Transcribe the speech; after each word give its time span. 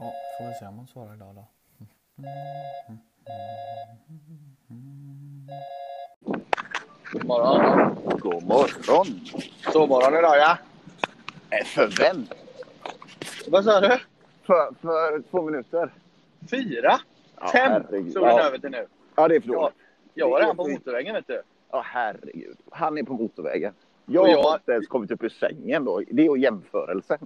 Ja, 0.00 0.12
får 0.38 0.46
vi 0.48 0.54
se 0.54 0.66
om 0.66 0.76
hon 0.76 0.86
svarar 0.86 1.14
idag 1.14 1.34
då. 1.34 1.44
God 7.12 7.24
morgon. 7.24 7.94
God 8.20 8.42
morgon! 8.42 9.06
Sovmorgon 9.72 10.18
idag 10.18 10.36
ja. 10.38 10.58
Eh, 11.50 11.64
För 11.64 11.88
vem? 11.98 12.26
Vad 13.48 13.64
sa 13.64 13.80
du? 13.80 13.98
För, 14.46 14.74
för 14.80 15.22
två 15.30 15.42
minuter. 15.42 15.92
Fyra? 16.50 16.98
Ja, 17.40 17.48
Fem 17.52 17.72
herregud. 17.72 18.12
såg 18.12 18.22
den 18.26 18.38
över 18.38 18.58
till 18.58 18.70
nu. 18.70 18.86
Ja, 19.16 19.28
det 19.28 19.36
är 19.36 19.40
för 19.40 19.48
dåligt. 19.48 19.74
jag 20.14 20.30
var 20.30 20.40
redan 20.40 20.56
på 20.56 20.68
motorvägen 20.68 21.14
vet 21.14 21.26
du. 21.26 21.42
Ja, 21.70 21.82
herregud. 21.86 22.56
Han 22.70 22.98
är 22.98 23.02
på 23.02 23.12
motorvägen. 23.14 23.72
Jag 24.06 24.22
Och 24.22 24.28
jag- 24.28 24.42
har 24.42 24.54
inte 24.54 24.72
ens 24.72 24.86
kommit 24.86 25.10
upp 25.10 25.22
ur 25.22 25.28
sängen 25.28 25.84
då. 25.84 26.02
Det 26.10 26.22
är 26.26 26.36
ju 26.36 26.42
jämförelsen. 26.42 27.18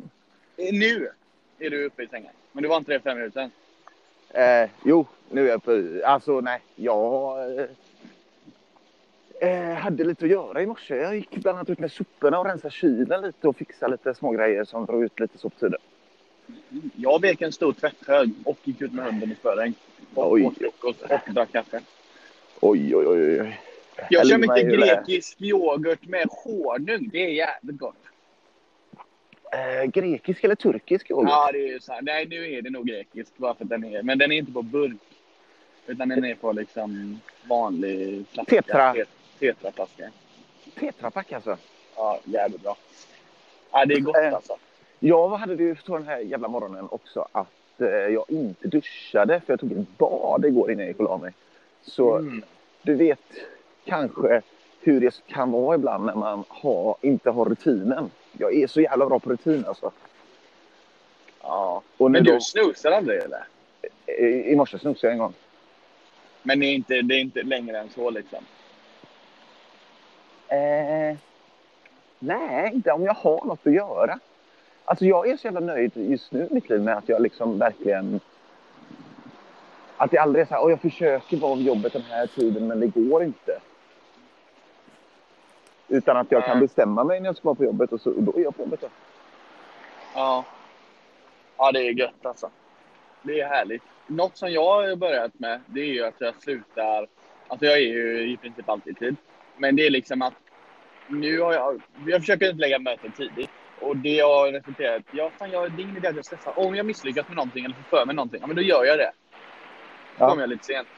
Eh, 0.56 0.72
Nu 0.72 1.10
är 1.58 1.70
du 1.70 1.84
uppe 1.84 2.02
i 2.02 2.06
sängen. 2.06 2.32
Men 2.52 2.62
du 2.62 2.68
var 2.68 2.76
inte 2.76 2.92
det 2.92 3.00
för 3.00 3.10
fem 3.10 3.18
minuter 3.18 3.40
sedan. 3.40 3.50
Eh, 4.42 4.70
jo, 4.84 5.06
nu 5.30 5.46
är 5.46 5.50
jag 5.50 5.62
på... 5.64 6.00
Alltså, 6.04 6.40
nej. 6.40 6.60
Jag 6.76 7.38
eh, 9.40 9.74
hade 9.74 10.04
lite 10.04 10.24
att 10.24 10.30
göra 10.30 10.62
i 10.62 10.66
morse. 10.66 10.96
Jag 10.96 11.16
gick 11.16 11.30
bland 11.30 11.58
annat 11.58 11.70
ut 11.70 11.78
med 11.78 11.92
soporna 11.92 12.38
och 12.38 12.46
rensade 12.46 12.74
kylen 12.74 13.22
lite 13.22 13.48
och 13.48 13.56
fixade 13.56 13.92
lite 13.92 14.14
små 14.14 14.30
grejer 14.30 14.64
som 14.64 14.86
drog 14.86 15.04
ut 15.04 15.20
lite 15.20 15.38
soptider. 15.38 15.78
Jag 16.96 17.20
vek 17.20 17.42
en 17.42 17.52
stor 17.52 17.72
tvätthög 17.72 18.30
och 18.44 18.58
gick 18.64 18.80
ut 18.80 18.92
med 18.92 19.04
hunden 19.04 19.32
i 19.32 19.34
spöregn. 19.34 19.74
Och 20.14 20.32
Oj. 20.32 20.44
åt 20.46 20.58
frukost 20.58 21.02
och 21.02 21.32
drack 21.34 21.52
kaffe. 21.52 21.80
Oj, 22.60 22.96
oj, 22.96 23.06
oj. 23.06 23.40
oj. 23.40 23.60
Jag 24.10 24.28
kör 24.28 24.38
mycket 24.38 24.66
grekisk 24.66 25.42
yoghurt 25.42 26.06
med 26.06 26.28
honung. 26.30 27.08
Det 27.12 27.24
är 27.24 27.28
jävligt 27.28 27.78
gott. 27.78 27.96
Eh, 29.54 29.84
grekisk 29.84 30.44
eller 30.44 30.54
turkisk 30.54 31.10
yoghurt? 31.10 31.28
Ja, 31.30 31.50
det 31.52 31.58
är 31.58 31.72
ju 31.72 31.80
så 31.80 31.92
här. 31.92 32.02
Nej, 32.02 32.26
nu 32.26 32.52
är 32.52 32.62
det 32.62 32.70
nog 32.70 32.86
grekisk 32.86 33.36
bara 33.36 33.54
för 33.54 33.64
att 33.64 33.70
den 33.70 33.84
är... 33.84 34.02
Men 34.02 34.18
den 34.18 34.32
är 34.32 34.36
inte 34.36 34.52
på 34.52 34.62
burk. 34.62 34.96
Utan 35.86 36.08
den 36.08 36.24
är 36.24 36.34
på 36.34 36.52
liksom 36.52 37.20
vanlig 37.48 38.24
flaska. 38.32 38.50
Tetra. 38.62 38.92
Tet- 38.94 39.08
Tetraflaska. 39.38 40.10
Tetrapack 40.80 41.32
alltså. 41.32 41.56
Ja, 41.96 42.20
jävligt 42.24 42.62
bra. 42.62 42.76
Ja, 43.72 43.84
det 43.84 43.94
är 43.94 44.00
gott 44.00 44.16
Eh, 44.16 44.34
alltså. 44.34 44.56
Jag 44.98 45.28
hade 45.28 45.56
det 45.56 45.62
ju 45.62 45.76
så 45.86 45.98
den 45.98 46.06
här 46.06 46.18
jävla 46.18 46.48
morgonen 46.48 46.88
också 46.90 47.28
att 47.32 47.80
eh, 47.80 47.86
jag 47.88 48.24
inte 48.28 48.68
duschade 48.68 49.40
för 49.46 49.52
jag 49.52 49.60
tog 49.60 49.72
ett 49.72 49.98
bad 49.98 50.44
igår 50.44 50.70
innan 50.70 50.80
jag 50.80 50.88
gick 50.88 50.98
och 50.98 51.04
la 51.04 51.16
mig. 51.18 51.32
Så 51.82 52.16
Mm. 52.16 52.42
du 52.82 52.94
vet 52.94 53.20
kanske 53.84 54.42
hur 54.80 55.00
det 55.00 55.26
kan 55.26 55.50
vara 55.52 55.74
ibland 55.74 56.04
när 56.06 56.14
man 56.14 56.44
har, 56.48 56.96
inte 57.00 57.30
har 57.30 57.44
rutinen. 57.44 58.10
Jag 58.38 58.54
är 58.54 58.66
så 58.66 58.80
jävla 58.80 59.06
bra 59.06 59.18
på 59.18 59.30
rutin 59.30 59.64
alltså. 59.68 59.90
Ja. 61.42 61.82
Men 61.98 62.12
då, 62.12 62.20
du 62.20 62.40
snusar 62.40 62.90
aldrig 62.92 63.22
eller? 63.22 63.44
i, 64.06 64.52
I 64.52 64.56
morse 64.56 64.78
snusade 64.78 65.06
jag 65.06 65.12
en 65.12 65.18
gång. 65.18 65.34
Men 66.42 66.60
det 66.60 66.66
är 66.66 66.74
inte, 66.74 67.02
det 67.02 67.14
är 67.14 67.20
inte 67.20 67.42
längre 67.42 67.78
än 67.78 67.90
så 67.90 68.10
liksom? 68.10 68.44
Eh, 70.48 71.16
nej, 72.18 72.70
inte 72.74 72.92
om 72.92 73.04
jag 73.04 73.14
har 73.14 73.44
något 73.44 73.66
att 73.66 73.72
göra. 73.72 74.18
Alltså 74.84 75.04
jag 75.04 75.28
är 75.28 75.36
så 75.36 75.46
jävla 75.46 75.60
nöjd 75.60 75.92
just 75.94 76.32
nu 76.32 76.48
i 76.50 76.54
mitt 76.54 76.68
liv 76.68 76.80
med 76.80 76.96
att 76.96 77.08
jag 77.08 77.22
liksom 77.22 77.58
verkligen... 77.58 78.20
Att 79.96 80.10
det 80.10 80.18
aldrig 80.18 80.42
är 80.42 80.46
så 80.46 80.54
här, 80.54 80.64
"Åh, 80.64 80.70
jag 80.70 80.80
försöker 80.80 81.36
vara 81.36 81.54
vid 81.54 81.66
jobbet 81.66 81.92
den 81.92 82.02
här 82.02 82.26
tiden 82.26 82.66
men 82.66 82.80
det 82.80 82.86
går 82.86 83.22
inte. 83.24 83.60
Utan 85.88 86.16
att 86.16 86.30
jag 86.32 86.44
kan 86.44 86.58
Nej. 86.58 86.66
bestämma 86.66 87.04
mig 87.04 87.20
när 87.20 87.26
jag 87.26 87.36
ska 87.36 87.48
vara 87.48 87.54
på 87.54 87.64
jobbet 87.64 87.92
och, 87.92 88.00
så, 88.00 88.10
och 88.10 88.22
då 88.22 88.36
är 88.38 88.42
jag 88.42 88.56
på 88.56 88.62
jobbet. 88.62 88.80
Då. 88.80 88.88
Ja. 90.14 90.44
Ja, 91.56 91.72
det 91.72 91.78
är 91.88 91.92
gött 91.92 92.26
alltså. 92.26 92.50
Det 93.22 93.40
är 93.40 93.48
härligt. 93.48 93.82
Något 94.06 94.36
som 94.38 94.52
jag 94.52 94.64
har 94.82 94.96
börjat 94.96 95.38
med, 95.38 95.60
det 95.66 95.80
är 95.80 95.92
ju 95.92 96.04
att 96.04 96.14
jag 96.18 96.42
slutar... 96.42 97.06
Alltså 97.46 97.66
jag 97.66 97.74
är 97.74 97.82
ju 97.82 98.32
i 98.32 98.36
princip 98.36 98.68
alltid 98.68 98.98
tid. 98.98 99.16
Men 99.58 99.76
det 99.76 99.86
är 99.86 99.90
liksom 99.90 100.22
att 100.22 100.34
nu 101.06 101.40
har 101.40 101.52
jag... 101.52 101.82
Jag 102.06 102.20
försöker 102.20 102.46
inte 102.46 102.60
lägga 102.60 102.78
möten 102.78 103.12
tidigt. 103.12 103.50
Och 103.80 103.96
det 103.96 104.20
har 104.20 104.52
resulterat 104.52 105.02
ja, 105.10 105.30
fan, 105.38 105.50
jag, 105.50 105.72
det 105.72 105.82
är 105.82 105.84
ingen 105.84 105.96
idé 105.96 106.08
att 106.08 106.16
jag 106.16 106.24
stressar. 106.24 106.58
Om 106.58 106.74
jag 106.74 106.86
misslyckas 106.86 107.28
med 107.28 107.36
någonting 107.36 107.64
eller 107.64 107.74
får 107.76 107.98
för 107.98 108.06
mig 108.06 108.14
någonting, 108.14 108.40
ja 108.40 108.46
men 108.46 108.56
då 108.56 108.62
gör 108.62 108.84
jag 108.84 108.98
det. 108.98 109.12
Då 110.16 110.24
Ja. 110.24 110.28
kommer 110.28 110.42
jag 110.42 110.48
lite 110.50 110.64
sent. 110.64 110.88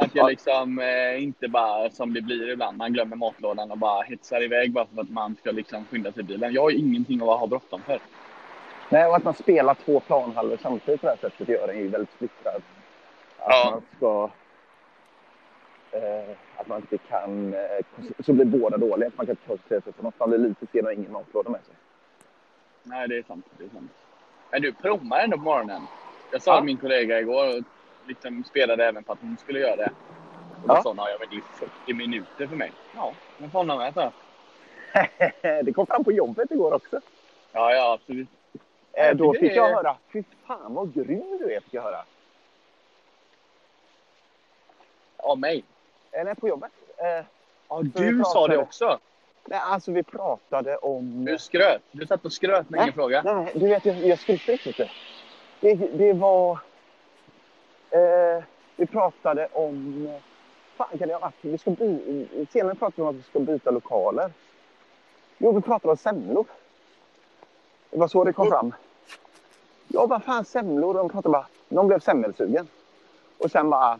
Att 0.00 0.14
jag 0.14 0.30
liksom 0.30 0.78
eh, 0.78 1.22
inte 1.22 1.48
bara, 1.48 1.90
som 1.90 2.14
det 2.14 2.20
blir 2.20 2.48
ibland, 2.50 2.76
man 2.76 2.92
glömmer 2.92 3.16
matlådan 3.16 3.70
och 3.70 3.78
bara 3.78 4.02
hetsar 4.02 4.42
iväg 4.42 4.72
bara 4.72 4.86
för 4.94 5.00
att 5.02 5.10
man 5.10 5.36
ska 5.36 5.50
liksom 5.50 5.84
skynda 5.84 6.12
sig 6.12 6.20
i 6.20 6.24
bilen. 6.24 6.52
Jag 6.52 6.62
har 6.62 6.70
ju 6.70 6.76
ingenting 6.78 7.20
att 7.20 7.38
ha 7.40 7.46
bråttom 7.46 7.80
för. 7.82 8.00
Nej, 8.90 9.06
och 9.06 9.16
att 9.16 9.24
man 9.24 9.34
spelar 9.34 9.74
två 9.74 10.00
planhalvor 10.00 10.58
samtidigt 10.62 11.00
på 11.00 11.06
det 11.06 11.10
här 11.22 11.30
sättet 11.30 11.48
gör 11.48 11.68
en 11.68 11.78
ju 11.78 11.88
väldigt 11.88 12.12
splittrad. 12.12 12.54
Att 13.38 13.48
Ja. 13.48 13.70
man 13.70 13.82
ska... 13.96 14.30
Eh, 15.98 16.36
att 16.56 16.66
man 16.68 16.80
inte 16.80 16.98
kan... 16.98 17.54
Eh, 17.54 17.60
så 18.24 18.32
blir 18.32 18.44
båda 18.44 18.76
dåliga. 18.76 19.08
Att 19.08 19.16
man 19.16 19.26
kan 19.26 19.32
inte 19.32 19.46
koncentrera 19.46 19.80
sig 19.80 19.92
på 19.92 20.02
något. 20.02 20.18
Man 20.18 20.28
blir 20.30 20.38
lite 20.38 20.66
sen 20.72 20.86
och 20.86 20.92
ingen 20.92 21.12
matlåda 21.12 21.50
med 21.50 21.60
sig. 21.64 21.74
Nej, 22.82 23.08
det 23.08 23.18
är 23.18 23.22
sant. 23.22 23.46
Det 23.58 23.64
är 23.64 23.68
sant. 23.68 23.90
Men 24.50 24.62
du 24.62 24.72
prommar 24.72 25.18
ändå 25.20 25.36
på 25.36 25.42
morgonen. 25.42 25.82
Jag 26.32 26.42
sa 26.42 26.50
Ja. 26.52 26.56
till 26.56 26.66
min 26.66 26.76
kollega 26.76 27.20
igår 27.20 27.62
liksom 28.08 28.44
spelade 28.44 28.84
även 28.86 29.04
på 29.04 29.12
att 29.12 29.18
hon 29.20 29.36
skulle 29.38 29.58
göra 29.60 29.76
det. 29.76 29.90
Och 30.62 30.68
då 30.68 30.74
Ja. 30.74 30.82
sa 30.82 30.88
hon, 30.88 30.96
ja 30.98 31.16
men 31.20 31.28
det 31.30 31.36
är 31.36 31.68
40 31.84 31.94
minuter 31.94 32.46
för 32.46 32.56
mig. 32.56 32.72
Ja, 32.94 33.12
men 33.38 33.50
får 33.50 33.58
hon 33.58 33.78
med 33.78 33.94
så. 33.94 34.12
det 35.64 35.72
kom 35.72 35.86
fram 35.86 36.04
på 36.04 36.12
jobbet 36.12 36.50
igår 36.50 36.72
också. 36.74 37.00
Ja, 37.52 37.74
ja 37.74 37.92
absolut. 37.92 38.28
Eh, 38.92 39.06
Jag 39.06 39.16
då 39.16 39.32
fick 39.32 39.42
är- 39.52 39.56
jag 39.56 39.74
höra, 39.74 39.96
fy 40.12 40.22
fan 40.46 40.74
vad 40.74 40.94
grym 40.94 41.38
du 41.40 41.54
är, 41.54 41.60
fick 41.60 41.74
jag 41.74 41.82
höra. 41.82 42.04
Av 45.16 45.38
mig. 45.38 45.64
Eller 46.12 46.34
på 46.34 46.48
jobbet. 46.48 46.70
Eh, 46.96 47.24
Ja, 47.70 47.82
du 47.82 48.22
sa 48.24 48.46
det 48.48 48.58
också. 48.58 48.98
nej, 49.48 49.58
alltså 49.62 49.92
vi 49.92 50.02
pratade 50.02 50.76
om... 50.76 51.24
Du 51.24 51.38
skröt. 51.38 51.82
Du 51.90 52.06
satt 52.06 52.24
och 52.24 52.32
skröt 52.32 52.70
med 52.70 52.80
ingen 52.82 52.92
fråga. 52.94 53.22
Nej, 53.22 53.52
du 53.54 53.68
vet, 53.68 53.84
jag, 53.86 53.96
jag 54.06 54.18
skryter 54.18 54.68
inte. 54.68 54.90
Det, 55.60 55.74
det 55.74 56.12
var... 56.12 56.58
Eh, 57.90 58.44
vi 58.76 58.86
pratade 58.86 59.48
om... 59.52 60.08
fan 60.76 60.98
kan 60.98 61.08
det 61.08 61.14
ha 61.14 61.20
varit? 61.20 61.34
Vi 61.40 61.58
ska 61.58 61.70
by, 61.70 62.46
senare 62.52 62.74
pratade 62.74 62.92
vi 62.96 63.02
om 63.02 63.08
att 63.08 63.14
vi 63.14 63.22
ska 63.22 63.40
byta 63.40 63.70
lokaler. 63.70 64.32
Jo, 65.38 65.52
vi 65.52 65.60
pratade 65.60 65.90
om 65.90 65.96
semlor. 65.96 66.46
Det 67.90 67.98
var 67.98 68.08
så 68.08 68.24
det 68.24 68.32
kom 68.32 68.48
fram. 68.48 68.74
Ja, 69.88 70.06
vad 70.06 70.24
fan 70.24 70.44
semlor? 70.44 70.94
De 70.94 71.08
pratade 71.08 71.32
bara... 71.32 71.46
Någon 71.68 71.86
blev 71.86 72.00
semmelsugen. 72.00 72.68
Och 73.38 73.50
sen 73.50 73.70
bara... 73.70 73.98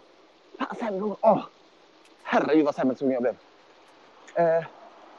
Fan, 0.59 0.77
semlor! 0.77 1.17
Åh! 1.21 1.45
Herregud 2.23 2.65
vad 2.65 2.75
semmelsugen 2.75 3.13
jag 3.13 3.23
blev. 3.23 3.37
Eh, 4.35 4.65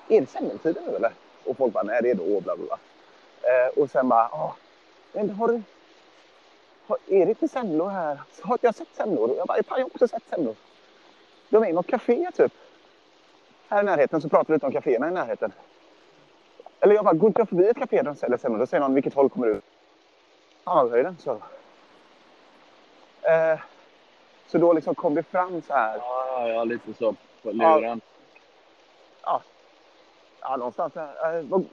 är 0.08 0.22
det 0.22 0.30
semmeltider 0.30 0.82
nu 0.82 0.96
eller? 0.96 1.12
Och 1.46 1.58
folk 1.58 1.74
bara, 1.74 1.84
nej 1.84 2.00
det 2.02 2.12
är 2.12 2.16
då, 2.16 2.42
bla 2.42 2.56
bla 2.56 2.66
bla. 2.66 2.78
Eh, 3.42 3.84
och 3.84 3.90
sen 3.90 4.10
bara, 4.10 4.30
åh, 4.32 4.54
men 5.14 5.30
har 5.30 5.48
du... 5.48 5.62
Har, 6.90 6.98
är 7.08 7.26
det 7.26 7.30
inte 7.30 7.48
semlor 7.48 7.90
här? 7.90 8.20
Har 8.42 8.54
inte 8.56 8.68
jag 8.68 8.76
sett 8.76 8.96
semlor? 8.96 9.36
Jag 9.38 9.48
bara, 9.48 9.58
jag 9.58 9.76
har 9.78 9.84
också 9.86 10.08
sett 10.08 10.24
semlor. 10.30 10.56
De 11.50 11.64
är 11.64 11.68
i 11.68 11.74
något 11.74 11.88
café 11.88 12.32
typ. 12.36 12.54
Här 13.68 13.82
i 13.82 13.86
närheten 13.86 14.22
så 14.22 14.30
pratar 14.30 14.54
vi 14.54 14.66
om 14.66 14.72
kaféerna 14.72 15.08
i 15.08 15.12
närheten. 15.12 15.52
Eller 16.80 16.96
jag 16.96 17.06
bara, 17.06 17.14
går 17.14 17.28
inte 17.28 17.42
jag 17.42 17.50
förbi 17.50 17.68
ett 17.68 17.78
café 17.78 17.98
där 17.98 18.04
de 18.04 18.16
säljer 18.16 18.38
semlor? 18.38 18.60
Då 18.60 18.66
säger 18.66 18.82
någon, 18.82 18.94
vilket 18.94 19.14
håll 19.14 19.30
kommer 19.30 19.48
du? 19.48 19.62
Hammarbyhöjden, 20.64 21.18
så. 21.20 21.32
Eh, 23.22 23.60
så 24.48 24.58
då 24.58 24.74
liksom 24.74 24.96
kom 24.96 25.16
det 25.16 25.24
fram 25.24 25.62
så 25.62 25.74
här. 25.74 25.98
Ja, 25.98 26.48
ja, 26.48 26.64
lite 26.64 26.94
så 26.94 27.16
på 27.44 27.52
luren. 27.52 28.02
Ja, 30.42 30.56
någonstans 30.58 30.94
där. 30.94 31.38
Eh, 31.38 31.44
vad, 31.44 31.66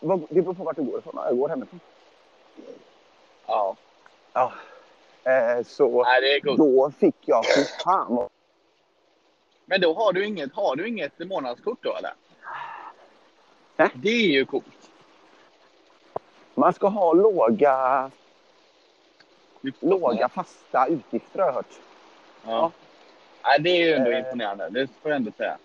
vad, 0.00 0.20
det 0.28 0.42
beror 0.42 0.54
på 0.54 0.64
vart 0.64 0.76
du 0.76 0.82
går 0.82 0.98
ifrån. 0.98 1.12
Ja, 1.16 1.26
Jag 1.26 1.38
går 1.38 1.48
hemifrån. 1.48 1.80
Ja. 3.46 3.76
Ja. 4.32 4.52
Eh, 5.24 5.64
så 5.66 6.04
Nej, 6.04 6.40
då 6.56 6.92
fick 6.98 7.14
jag, 7.20 7.44
fy 7.56 7.64
fan 7.84 8.28
Men 9.64 9.80
då 9.80 9.94
har 9.94 10.12
du 10.12 10.26
inget, 10.26 10.54
har 10.54 10.76
du 10.76 10.88
inget 10.88 11.18
månadskort 11.18 11.78
då 11.82 11.96
eller? 11.96 12.14
Nej. 13.76 13.88
Det 13.94 14.08
är 14.08 14.30
ju 14.30 14.44
coolt. 14.44 14.64
Man 16.54 16.72
ska 16.72 16.88
ha 16.88 17.12
låga, 17.12 18.10
låga 19.80 20.28
fasta 20.28 20.86
utgifter 20.86 21.38
har 21.38 21.46
jag 21.46 21.52
hört. 21.54 21.80
Ja. 22.46 22.70
Nej, 23.44 23.60
det 23.60 23.70
är 23.70 23.86
ju 23.86 23.92
ändå 23.94 24.10
Eh. 24.10 24.18
imponerande. 24.18 24.68
Det 24.70 24.86
får 25.02 25.10
jag 25.10 25.16
ändå 25.16 25.32
säga. 25.36 25.58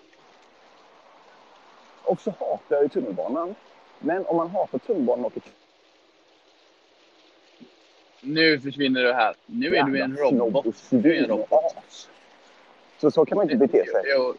Och 2.04 2.22
så 2.22 2.30
hatar 2.32 2.76
jag 2.76 2.84
ju 2.84 2.90
tunnelbanan. 2.90 3.56
Men 4.00 4.26
om 4.26 4.38
man 4.38 4.50
hatar 4.50 4.78
tunnelbanan 4.80 5.26
och 5.26 5.32
åker 5.38 5.42
Nu 8.26 8.60
försvinner 8.60 9.04
du 9.04 9.14
här. 9.14 9.36
Nu 9.46 9.76
är 9.76 9.84
du 9.84 10.02
en 10.02 10.18
robot. 10.18 10.76
Du 10.90 11.16
är 11.18 11.24
en 11.24 11.30
robot. 11.30 12.10
Så 12.98 13.12
så 13.12 13.26
kan 13.26 13.36
man 13.36 13.52
inte 13.52 13.68
bete 13.68 13.86
sig. 13.86 14.04
Jo. 14.06 14.34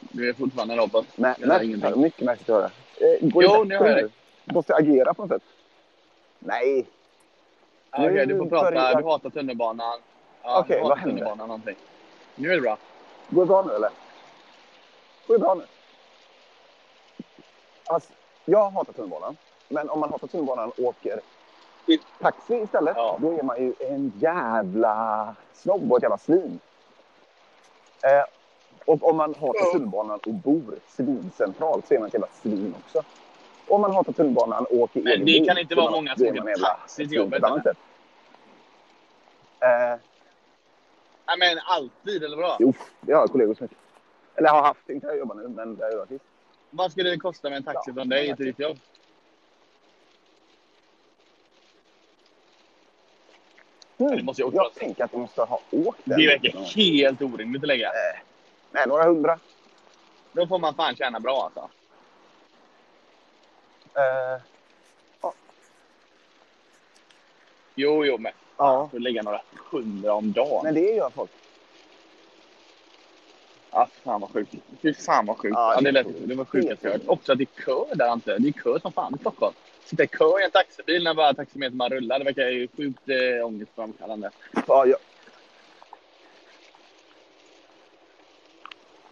Du 0.00 0.28
är 0.28 0.32
fortfarande 0.32 0.74
en 0.74 0.80
robot. 0.80 1.06
Nej, 1.16 1.34
ingenting. 1.62 2.00
mycket 2.00 2.24
märkligt 2.24 2.50
att 2.50 2.56
höra. 2.56 2.70
Eh, 2.96 3.28
går 3.28 3.42
det 3.42 3.48
Jo, 3.48 3.64
nu 3.64 3.76
hör 3.76 3.86
jag 3.88 3.96
dig. 3.96 4.08
Måste 4.44 4.72
jag 4.72 4.80
agera 4.80 5.14
på 5.14 5.22
något 5.22 5.30
sätt? 5.30 5.42
Nej. 6.38 6.86
Ja, 7.90 8.10
Okej, 8.10 8.26
du 8.26 8.38
får 8.38 8.46
prata. 8.46 8.94
Du 8.94 9.04
hatar 9.04 9.30
tunnelbanan. 9.30 10.00
Ja, 10.42 10.60
Okej, 10.60 10.76
du 10.76 10.82
hatar 10.82 10.96
vad 10.96 11.04
tunnelbanan 11.04 11.48
någonting. 11.48 11.76
Nu 12.34 12.50
är 12.50 12.54
det 12.54 12.60
bra. 12.60 12.78
Går 13.28 13.42
det 13.42 13.46
bra 13.46 13.62
nu 13.62 13.74
eller? 13.74 13.90
Går 15.26 15.34
det 15.34 15.40
bra 15.40 15.54
nu? 15.54 15.64
Alltså, 17.84 18.12
jag 18.44 18.70
hatar 18.70 18.92
tunnelbanan. 18.92 19.36
Men 19.68 19.90
om 19.90 20.00
man 20.00 20.10
hatar 20.10 20.28
tunnelbanan 20.28 20.70
och 20.70 20.80
åker 20.84 21.20
taxi 22.20 22.54
istället, 22.54 22.96
Ja. 22.96 23.18
då 23.20 23.38
är 23.38 23.42
man 23.42 23.62
ju 23.62 23.74
en 23.78 24.12
jävla 24.18 25.34
snobb 25.52 25.90
och 25.92 25.96
ett 25.98 26.02
jävla 26.02 26.18
svin. 26.18 26.60
Eh, 28.02 28.24
och 28.86 29.08
om 29.10 29.16
man 29.16 29.34
hatar 29.34 29.72
tunnelbanan 29.72 30.20
och 30.26 30.34
bor 30.34 30.74
svincentralt 30.88 31.86
så 31.88 31.94
är 31.94 31.98
man 31.98 32.06
ett 32.08 32.14
jävla 32.14 32.28
svin 32.42 32.74
också. 32.84 33.02
Om 33.68 33.80
man 33.80 33.94
hatar 33.94 34.12
tunnelbanan 34.12 34.64
och 34.66 34.74
åker 34.76 35.02
Men 35.02 35.18
det 35.18 35.24
bil, 35.24 35.46
kan 35.48 35.58
inte 35.58 35.74
vara 35.74 35.84
man- 35.84 35.92
många 35.94 36.16
som 36.16 36.26
åker 36.26 36.62
taxi 36.64 37.08
till 37.08 37.16
jobbet. 37.16 37.42
Eh, 37.44 37.50
Nej, 41.26 41.36
men 41.38 41.58
alltid, 41.64 42.24
eller 42.24 42.36
vadå? 42.36 42.56
jo, 42.58 42.72
det 43.00 43.12
har 43.12 43.20
jag 43.20 43.30
kollegor 43.30 43.54
som 43.54 43.68
Eller 44.34 44.48
har 44.48 44.62
haft, 44.62 44.88
inte 44.90 45.06
jag 45.06 45.18
jobbar 45.18 45.34
nu, 45.34 45.48
men 45.48 45.76
det 45.76 45.84
har 45.84 45.90
jag 45.90 45.98
gjort 46.00 46.08
sist. 46.08 46.24
Vad 46.70 46.92
skulle 46.92 47.10
det 47.10 47.16
kosta 47.18 47.50
med 47.50 47.56
en 47.56 47.62
taxi 47.62 47.90
Ja, 47.90 47.94
från 47.94 48.08
dig 48.08 48.36
till 48.36 48.46
ditt 48.46 48.58
jobb? 48.58 48.78
Det 53.96 54.22
måste 54.22 54.42
jag 54.42 54.48
också 54.48 54.62
jag 54.62 54.74
tänker 54.74 55.04
att 55.04 55.12
jag 55.12 55.20
måste 55.20 55.42
ha 55.42 55.60
åkt 55.70 56.00
den. 56.04 56.18
Det 56.18 56.26
verkar 56.26 56.58
helt 56.76 57.22
orimligt 57.22 57.62
att 57.62 57.68
lägga. 57.68 57.90
Nej, 58.70 58.84
några 58.86 59.04
hundra. 59.04 59.38
Då 60.32 60.46
får 60.46 60.58
man 60.58 60.74
fan 60.74 60.96
tjäna 60.96 61.20
bra 61.20 61.44
alltså. 61.44 61.70
Eh, 64.00 64.42
Jo, 67.76 68.04
jo, 68.04 68.18
men 68.18 68.32
ja, 68.56 68.88
får 68.90 68.98
lägga 68.98 69.22
några 69.22 69.40
hundra 69.70 70.14
om 70.14 70.32
dagen. 70.32 70.60
men 70.64 70.74
det 70.74 70.80
gör 70.94 71.10
folk. 71.10 71.30
Ja, 73.70 73.88
fan 74.04 74.20
vad 74.20 74.30
sjukt. 74.30 74.54
Fy 74.82 74.94
fan 74.94 75.26
vad 75.26 75.38
sjukt. 75.38 75.54
Ja, 75.54 75.74
Ja, 75.74 75.80
det 75.80 75.92
lät, 75.92 76.28
det 76.28 76.34
var 76.34 76.44
sjukt 76.44 76.78
jag 76.82 76.90
hört. 76.90 77.02
Också 77.06 77.32
att 77.32 77.38
det 77.38 77.44
är 77.44 77.62
kö 77.62 77.94
där 77.94 78.12
inte. 78.12 78.38
Det 78.38 78.48
är 78.48 78.52
kö 78.52 78.80
som 78.80 78.92
fan 78.92 79.14
i 79.14 79.18
Stockholm. 79.18 79.54
Sitta 79.84 80.02
i 80.02 80.06
kö 80.06 80.40
i 80.40 80.44
en 80.44 80.50
taxibil 80.50 81.04
när 81.04 81.14
bara 81.14 81.34
taximetern 81.34 81.78
bara 81.78 81.88
rullar. 81.88 82.18
Det 82.18 82.24
verkar 82.24 82.42
ju 82.48 82.68
sjukt 82.76 83.08
eh, 83.08 83.46
ångestframkallande. 83.46 84.30
Ja, 84.66 84.86
jag... 84.86 84.96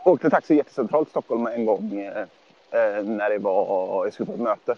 Åkte 0.04 0.30
taxi 0.30 0.54
jättecentralt 0.54 1.08
Stockholm 1.08 1.46
en 1.46 1.64
gång 1.66 2.00
eh, 2.00 2.22
eh, 2.70 3.04
när 3.04 3.30
det 3.30 3.38
var, 3.38 4.04
jag 4.06 4.12
skulle 4.14 4.26
på 4.26 4.32
ett 4.32 4.40
möte. 4.40 4.76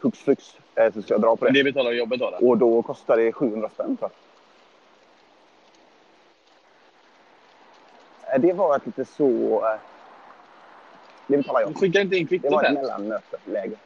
Hux 0.00 0.18
flux, 0.18 0.56
eh, 0.74 0.92
så 0.92 1.02
ska 1.02 1.14
jag 1.14 1.20
dra 1.20 1.36
på 1.36 1.44
det. 1.44 1.52
det 1.52 1.64
betalar 1.64 1.92
jobbet 1.92 2.18
då? 2.20 2.26
Och 2.40 2.58
då 2.58 2.82
kostade 2.82 3.22
det 3.24 3.32
700 3.32 3.70
spänn 3.74 3.96
tror 3.96 4.10
jag. 8.24 8.34
Eh, 8.34 8.40
Det 8.40 8.52
var 8.52 8.76
ett 8.76 8.86
lite 8.86 9.04
så... 9.04 9.26
eh, 9.66 9.78
Det 11.26 11.36
betalar 11.36 11.60
jag. 11.60 11.70
Du 11.70 11.74
skickar 11.74 12.00
inte 12.00 12.16
in 12.16 12.22
Det 12.24 12.28
kvittot 12.28 12.52
var 12.52 12.64
ett 12.64 12.74
mellanmöteläge. 12.74 13.76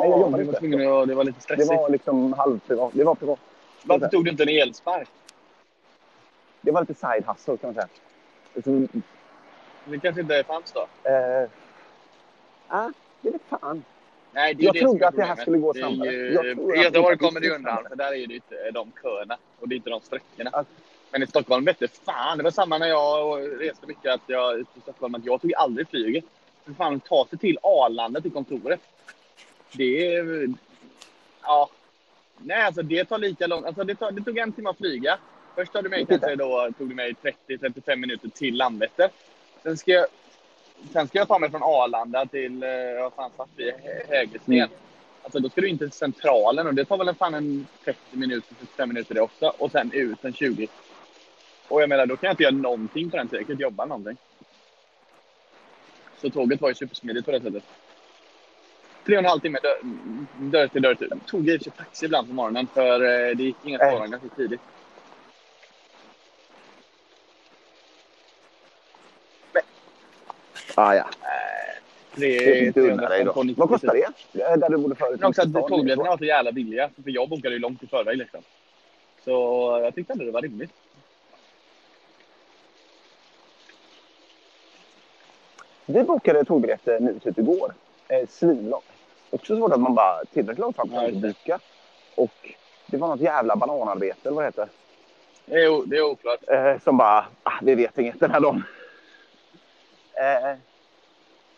Nej, 0.00 0.10
jag 0.10 0.20
jobbar 0.20 0.38
du 0.38 0.44
inte. 0.44 0.52
var 0.52 0.60
tvungen 0.60 0.92
att, 1.02 1.08
det 1.08 1.14
var 1.14 1.24
lite 1.24 1.36
Det 1.38 1.42
stressigt. 1.42 1.68
var 1.68 1.90
liksom 1.90 2.32
halvprivat. 2.32 2.90
Det 2.94 3.04
var 3.04 3.14
privat. 3.14 3.38
Varför 3.84 4.08
tog 4.08 4.24
du 4.24 4.30
inte 4.30 4.42
en 4.42 4.48
elspark? 4.48 5.08
Det 6.60 6.70
var 6.70 6.80
lite 6.80 6.94
side 6.94 7.24
hustle 7.26 7.56
kan 7.58 7.66
man 7.68 7.74
säga. 7.74 7.88
Så, 8.64 8.88
Det 9.84 10.00
kanske 10.00 10.20
inte 10.20 10.44
fanns 10.46 10.72
då? 10.72 10.80
eh, 11.10 11.48
ah, 12.66 12.90
det 13.20 13.30
vet 13.30 13.42
fan. 13.48 13.84
Nej, 14.34 14.54
det 14.54 14.64
Jag 14.64 14.74
det 14.74 14.80
trodde 14.80 15.08
att 15.08 15.16
det 15.16 15.22
här 15.24 15.36
skulle 15.36 15.58
gå 15.58 15.72
Det 15.72 15.78
snabbare. 15.78 16.12
I 16.14 16.32
Göteborg 16.34 17.16
det 17.16 17.24
kommer 17.24 17.40
det 17.40 17.50
undan, 17.50 17.84
för 17.88 17.96
där 17.96 18.12
är 18.14 18.26
det 18.26 18.34
inte 18.34 18.70
de 18.74 18.92
köerna 19.02 19.38
och 19.60 19.68
det 19.68 19.74
är 19.74 19.76
inte 19.76 19.90
de 19.90 20.00
sträckorna. 20.00 20.50
Att- 20.50 20.68
Men 21.10 21.22
i 21.22 21.26
Stockholm 21.26 21.64
vet 21.64 21.78
du 21.78 21.88
fan, 21.88 22.38
det 22.38 22.44
var 22.44 22.50
samma 22.50 22.78
när 22.78 22.86
jag 22.86 23.40
reste 23.60 23.86
mycket 23.86 24.14
att 24.14 24.22
jag, 24.26 24.60
i 24.60 24.80
Stockholm, 24.82 25.14
att 25.14 25.24
jag 25.24 25.40
tog 25.40 25.54
aldrig 25.54 25.88
flyget. 25.88 26.24
För 26.66 26.74
fan, 26.74 27.00
ta 27.00 27.26
sig 27.30 27.38
till 27.38 27.58
Arlanda, 27.62 28.20
till 28.20 28.32
kontoret. 28.32 28.80
Det 29.72 30.14
är... 30.14 30.48
Ja. 31.42 31.70
Nej, 32.38 32.62
alltså 32.62 32.82
det 32.82 33.04
tar 33.04 33.18
lika 33.18 33.46
lång... 33.46 33.64
Alltså 33.64 33.84
det, 33.84 33.94
tar, 33.94 34.10
det 34.12 34.22
tog 34.24 34.38
en 34.38 34.52
timme 34.52 34.70
att 34.70 34.76
flyga. 34.76 35.18
Först 35.54 35.72
tog 35.72 35.82
det 35.82 35.88
mig 35.88 36.06
kanske 36.06 36.36
då, 36.36 36.70
tog 36.78 36.88
det 36.88 36.94
mig 36.94 37.14
30-35 37.48 37.96
minuter 37.96 38.28
till 38.28 38.56
Landvetter. 38.56 39.10
Sen 39.62 39.76
ska 39.76 39.90
jag, 39.92 40.06
sen 40.92 41.08
ska 41.08 41.18
jag 41.18 41.28
ta 41.28 41.38
mig 41.38 41.50
från 41.50 41.62
Arlanda 41.62 42.26
till, 42.26 42.62
eh, 42.62 42.68
vad 43.00 43.12
fan 43.12 43.30
satt 43.36 43.48
vi? 43.56 43.70
Hä- 43.70 44.06
Hägersten. 44.08 44.54
Mm. 44.54 44.68
Alltså 45.22 45.38
då 45.38 45.48
ska 45.48 45.60
du 45.60 45.68
in 45.68 45.78
till 45.78 45.92
centralen 45.92 46.66
och 46.66 46.74
det 46.74 46.84
tar 46.84 46.98
väl 46.98 47.08
en 47.08 47.14
fan 47.14 47.34
en 47.34 47.66
30 47.84 47.98
minuter, 48.10 48.54
45 48.54 48.88
minuter 48.88 49.14
det 49.14 49.20
också. 49.20 49.52
Och 49.58 49.70
sen 49.70 49.92
ut 49.92 50.24
en 50.24 50.32
20. 50.32 50.68
Och 51.68 51.82
jag 51.82 51.88
menar, 51.88 52.06
då 52.06 52.16
kan 52.16 52.26
jag 52.26 52.32
inte 52.32 52.42
göra 52.42 52.54
någonting 52.54 53.10
på 53.10 53.16
den 53.16 53.28
tiden. 53.28 53.40
Jag 53.40 53.46
kan 53.46 53.52
inte 53.54 53.62
jobba 53.62 53.84
någonting. 53.84 54.16
Så 56.20 56.30
tåget 56.30 56.60
var 56.60 56.68
ju 56.68 56.74
supersmidigt 56.74 57.24
på 57.26 57.32
det 57.32 57.40
sättet. 57.40 57.64
Tre 59.06 59.16
och 59.16 59.22
en 59.22 59.24
halv 59.28 59.40
timme 59.40 59.58
dörr, 59.62 59.78
dörr 60.50 60.68
till 60.68 60.82
dörr. 60.82 60.96
Tog 61.26 61.48
i 61.48 61.56
och 61.58 61.76
taxi 61.76 62.04
ibland 62.06 62.28
på 62.28 62.34
morgonen 62.34 62.66
för 62.74 63.00
eh, 63.00 63.36
det 63.36 63.42
gick 63.42 63.56
inga 63.64 63.78
spårvagnar 63.78 64.06
ganska 64.06 64.28
tidigt. 64.36 64.60
Ah, 70.74 70.94
ja. 70.94 71.04
Tre, 72.14 72.38
dig 72.38 72.72
315 72.72 73.46
då. 73.46 73.54
Vad 73.56 73.68
kostar 73.68 73.94
det? 73.94 74.40
Eh, 74.42 74.56
Där 74.56 74.68
du 74.70 74.76
bodde 74.76 74.94
förut? 74.94 75.20
Men 75.20 75.28
också 75.28 75.42
att 75.42 75.50
Stan, 75.50 75.68
tågbiljetterna 75.68 76.10
var 76.10 76.18
så 76.18 76.24
jävla 76.24 76.52
billiga. 76.52 76.90
För 77.04 77.10
jag 77.10 77.28
bokade 77.28 77.54
ju 77.54 77.58
långt 77.58 77.82
i 77.82 77.86
förväg 77.86 78.18
liksom. 78.18 78.40
Så 79.24 79.30
jag 79.84 79.94
tyckte 79.94 80.12
ändå 80.12 80.24
det 80.24 80.30
var 80.30 80.42
rimligt. 80.42 80.72
Vi 85.86 86.02
bokade 86.02 86.44
tågbiljetter 86.44 87.00
nu 87.00 87.18
typ 87.18 87.38
igår. 87.38 87.74
Eh, 88.08 88.28
Svinlångt. 88.28 88.84
Också 89.32 89.56
svårt 89.56 89.72
att 89.72 89.80
man 89.80 89.94
bara 89.94 90.24
tillräckligt 90.24 90.58
långt 90.58 90.76
fram 90.76 90.88
kan 90.90 91.20
boka. 91.20 91.58
Och 92.14 92.54
det 92.86 92.96
var 92.96 93.08
något 93.08 93.20
jävla 93.20 93.56
bananarbete, 93.56 94.18
eller 94.28 94.34
vad 94.36 94.44
det 94.44 94.46
heter. 94.46 94.68
Det 95.46 95.54
är, 95.64 95.68
o- 95.68 95.84
det 95.86 95.96
är 95.96 96.02
oklart. 96.02 96.48
Eh, 96.48 96.78
som 96.80 96.96
bara, 96.96 97.26
ah, 97.42 97.58
vi 97.62 97.74
vet 97.74 97.98
inget 97.98 98.20
den 98.20 98.30
här 98.30 98.40
dagen. 98.40 98.62
Eh, 100.14 100.58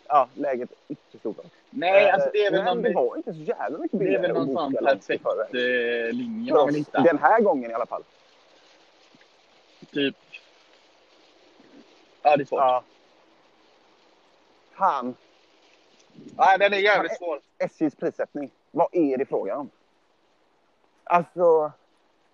ja, 0.09 0.29
läget 0.35 0.71
ytterst 0.89 1.27
oklart. 1.27 1.47
Nej, 1.71 2.11
alltså 2.11 2.31
det 2.33 2.47
är 2.47 2.51
väl 2.51 2.61
Eh, 2.61 2.67
någon, 2.67 2.83
det 2.83 2.93
var 2.95 3.17
inte 3.17 3.33
så 3.33 3.41
jävla 3.41 3.79
mycket 3.79 3.99
det 3.99 4.05
är 4.05 4.09
billigare 4.09 4.27
väl 4.33 4.47
någon 4.47 4.55
sån 4.55 4.73
perfekt 4.85 5.25
eh, 5.27 6.13
linje 6.13 6.53
För 6.53 6.59
man 6.59 6.67
vill 6.67 6.75
hitta. 6.77 7.01
Den 7.01 7.19
här 7.19 7.41
gången 7.41 7.71
i 7.71 7.75
alla 7.75 7.87
fall. 7.87 8.03
Typ. 9.93 10.17
Ja, 12.23 12.37
det 12.37 12.43
är 12.43 12.47
svårt. 12.47 12.61
Ja. 12.61 12.85
Fan, 14.79 15.15
Nej, 16.37 16.59
den 16.59 16.73
är 16.73 16.79
jävligt 16.79 17.17
svår. 17.19 17.41
SJs 17.59 17.95
prissättning. 17.95 18.51
Vad 18.71 18.89
är 18.93 19.19
det 19.19 19.27
frågan 19.27 19.59
om? 19.59 19.71
Alltså, 21.05 21.73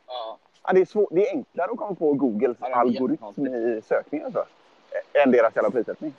Ja. 0.06 0.38
ja, 0.62 0.72
det, 0.72 0.80
är 0.80 0.84
svår, 0.84 1.08
det 1.10 1.28
är 1.28 1.30
enklare 1.36 1.70
att 1.70 1.78
komma 1.78 1.94
på 1.94 2.12
Googles 2.12 2.56
Ja, 2.60 2.74
algoritm 2.74 3.46
i 3.46 3.82
sökningar 3.88 4.30
tror 4.30 4.44
jag, 5.12 5.22
än 5.22 5.30
deras 5.30 5.56
jävla 5.56 5.70
prissättning. 5.70 6.14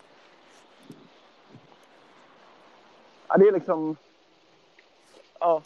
Ja, 3.28 3.38
det 3.38 3.48
är 3.48 3.52
liksom... 3.52 3.96
Ja. 5.40 5.62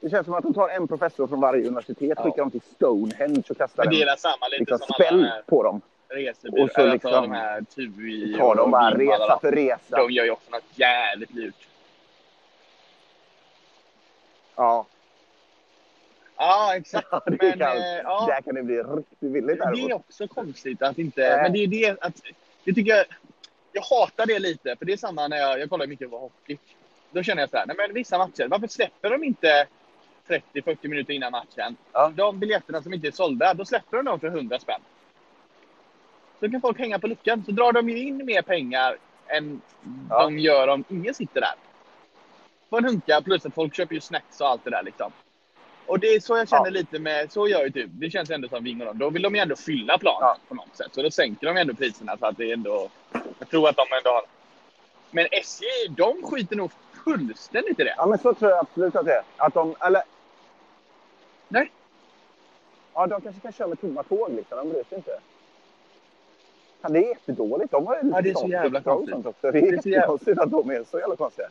Det 0.00 0.10
känns 0.10 0.24
som 0.24 0.34
att 0.34 0.42
de 0.42 0.54
tar 0.54 0.68
en 0.68 0.88
professor 0.88 1.26
från 1.26 1.40
varje 1.40 1.66
universitet, 1.66 2.12
Ja. 2.16 2.24
skickar 2.24 2.38
dem 2.38 2.50
till 2.50 2.60
Stonehenge 2.74 3.42
och 3.50 3.56
kastar 3.56 3.84
Men 3.84 3.92
det 3.94 3.96
är 3.96 4.00
en 4.02 4.06
väl 4.06 4.18
samma 4.18 4.48
lite 4.48 4.72
liksom, 4.76 4.94
här 4.98 5.42
på 5.46 5.62
dem. 5.62 5.80
Resebyråerna. 6.10 6.64
Och 6.64 6.70
så 6.70 6.86
liksom- 6.86 7.12
alltså 7.14 7.20
de 7.20 7.32
här 7.32 7.62
TUI 7.62 8.36
Tar 8.38 8.54
de 8.54 8.70
bara 8.70 8.94
resa 8.94 9.38
för 9.40 9.52
resa. 9.52 9.96
De 9.96 10.10
gör 10.10 10.24
ju 10.24 10.30
också 10.30 10.50
något 10.50 10.78
jävligt 10.78 11.34
dyrt. 11.34 11.68
Ja, 14.56 14.86
Ja, 16.36 16.76
exakt. 16.76 17.08
det 17.26 17.36
Men, 17.40 17.58
kan, 17.58 17.76
eh, 17.76 17.82
ja. 17.84 18.26
där 18.28 18.40
kan 18.42 18.54
det 18.54 18.62
bli 18.62 18.82
riktigt 18.82 19.32
billigt. 19.32 19.58
Det 19.58 19.80
är 19.80 19.92
också 19.94 20.28
konstigt 20.28 20.82
att 20.82 20.98
inte... 20.98 21.20
Nej. 21.20 21.42
Men 21.42 21.52
det 21.52 21.58
är 21.58 21.66
det 21.66 22.00
att... 22.00 22.22
Det 22.64 22.72
tycker 22.72 22.90
jag... 22.96 23.06
Jag 23.72 23.82
hatar 23.82 24.26
det 24.26 24.38
lite, 24.38 24.76
för 24.76 24.84
det 24.84 24.92
är 24.92 24.96
samma 24.96 25.28
när 25.28 25.36
jag, 25.36 25.60
jag 25.60 25.70
kollar 25.70 25.86
mycket 25.86 26.10
på 26.10 26.18
hockey. 26.18 26.58
Då 27.10 27.22
känner 27.22 27.42
jag 27.42 27.50
så 27.50 27.56
här, 27.56 27.66
nej 27.66 27.76
men 27.76 27.94
vissa 27.94 28.18
matcher, 28.18 28.48
varför 28.48 28.66
släpper 28.66 29.10
de 29.10 29.24
inte 29.24 29.66
30-40 30.28 30.88
minuter 30.88 31.12
innan 31.14 31.32
matchen? 31.32 31.76
Ja. 31.92 32.12
De 32.16 32.38
biljetterna 32.38 32.82
som 32.82 32.94
inte 32.94 33.06
är 33.06 33.12
sålda, 33.12 33.54
då 33.54 33.64
släpper 33.64 33.96
de 33.96 34.04
dem 34.06 34.20
för 34.20 34.26
100 34.26 34.58
spänn. 34.58 34.80
Så 36.40 36.50
kan 36.50 36.60
folk 36.60 36.78
hänga 36.78 36.98
på 36.98 37.06
luckan. 37.06 37.42
Så 37.46 37.52
drar 37.52 37.72
de 37.72 37.88
ju 37.88 37.98
in 37.98 38.24
mer 38.26 38.42
pengar 38.42 38.96
än 39.26 39.60
Ja. 40.10 40.22
de 40.22 40.38
gör 40.38 40.68
om 40.68 40.84
ingen 40.88 41.14
sitter 41.14 41.40
där. 41.40 41.54
På 42.68 42.78
en 42.78 42.84
hunka, 42.84 43.20
plus 43.24 43.46
att 43.46 43.54
folk 43.54 43.74
köper 43.76 43.94
ju 43.94 44.00
snacks 44.00 44.40
och 44.40 44.48
allt 44.48 44.64
det 44.64 44.70
där 44.70 44.82
liksom. 44.82 45.12
Och 45.86 45.98
det 45.98 46.06
är 46.06 46.20
så 46.20 46.36
jag 46.36 46.48
känner 46.48 46.64
Ja. 46.66 46.70
lite 46.70 46.98
med, 46.98 47.32
så 47.32 47.48
gör 47.48 47.64
ju 47.64 47.70
typ, 47.70 47.90
det 47.92 48.10
känns 48.10 48.30
ändå 48.30 48.48
som 48.48 48.64
Ving 48.64 48.80
och 48.80 48.86
dem. 48.86 48.98
Då 48.98 49.10
vill 49.10 49.22
de 49.22 49.34
ju 49.34 49.40
ändå 49.40 49.56
fylla 49.56 49.98
planen 49.98 50.20
Ja. 50.20 50.36
på 50.48 50.54
något 50.54 50.76
sätt. 50.76 50.88
Så 50.94 51.02
då 51.02 51.10
sänker 51.10 51.46
de 51.46 51.56
ändå 51.56 51.74
priserna 51.74 52.16
för 52.16 52.26
att 52.26 52.36
det 52.36 52.44
är 52.50 52.52
ändå, 52.52 52.88
jag 53.38 53.48
tror 53.50 53.68
att 53.68 53.76
de 53.76 53.86
ändå 53.98 54.10
har. 54.10 54.22
Men 55.10 55.26
SJ, 55.32 55.64
de 55.96 56.22
skiter 56.22 56.56
nog 56.56 56.70
fullständigt 57.04 57.80
i 57.80 57.84
det. 57.84 57.94
Ja, 57.96 58.06
men 58.06 58.18
så 58.18 58.34
tror 58.34 58.50
jag 58.50 58.60
absolut 58.60 58.96
att 58.96 59.04
det 59.04 59.12
är. 59.12 59.22
Att 59.36 59.54
de, 59.54 59.74
eller... 59.80 60.02
Nej. 61.48 61.70
Ja, 62.94 63.06
de 63.06 63.20
kanske 63.20 63.40
kan 63.40 63.52
köra 63.52 63.68
med 63.68 63.80
tomma 63.80 64.02
tåg 64.02 64.30
liksom. 64.32 64.58
De 64.58 64.68
bryr 64.68 64.84
sig 64.88 64.98
inte. 64.98 65.20
Ja, 66.82 66.88
det 66.88 66.98
är 66.98 67.08
jättedåligt. 67.08 67.70
De 67.70 67.86
har 67.86 67.94
ju 68.02 68.10
Ja, 68.14 68.20
det 68.20 68.30
är 68.30 68.34
så 68.34 68.48
jävla 68.48 68.78
uppdrag 68.78 69.00
och 69.00 69.06
konstigt. 69.10 69.26
också. 69.26 69.50
Det 69.50 69.58
är, 69.58 69.62
Det 69.62 69.68
är 69.76 69.82
så 69.82 69.88
jävla- 69.88 70.42
att 70.42 70.50
de 70.50 70.70
är 70.70 70.84
så 70.90 70.98
jävla 70.98 71.16
konstiga. 71.16 71.48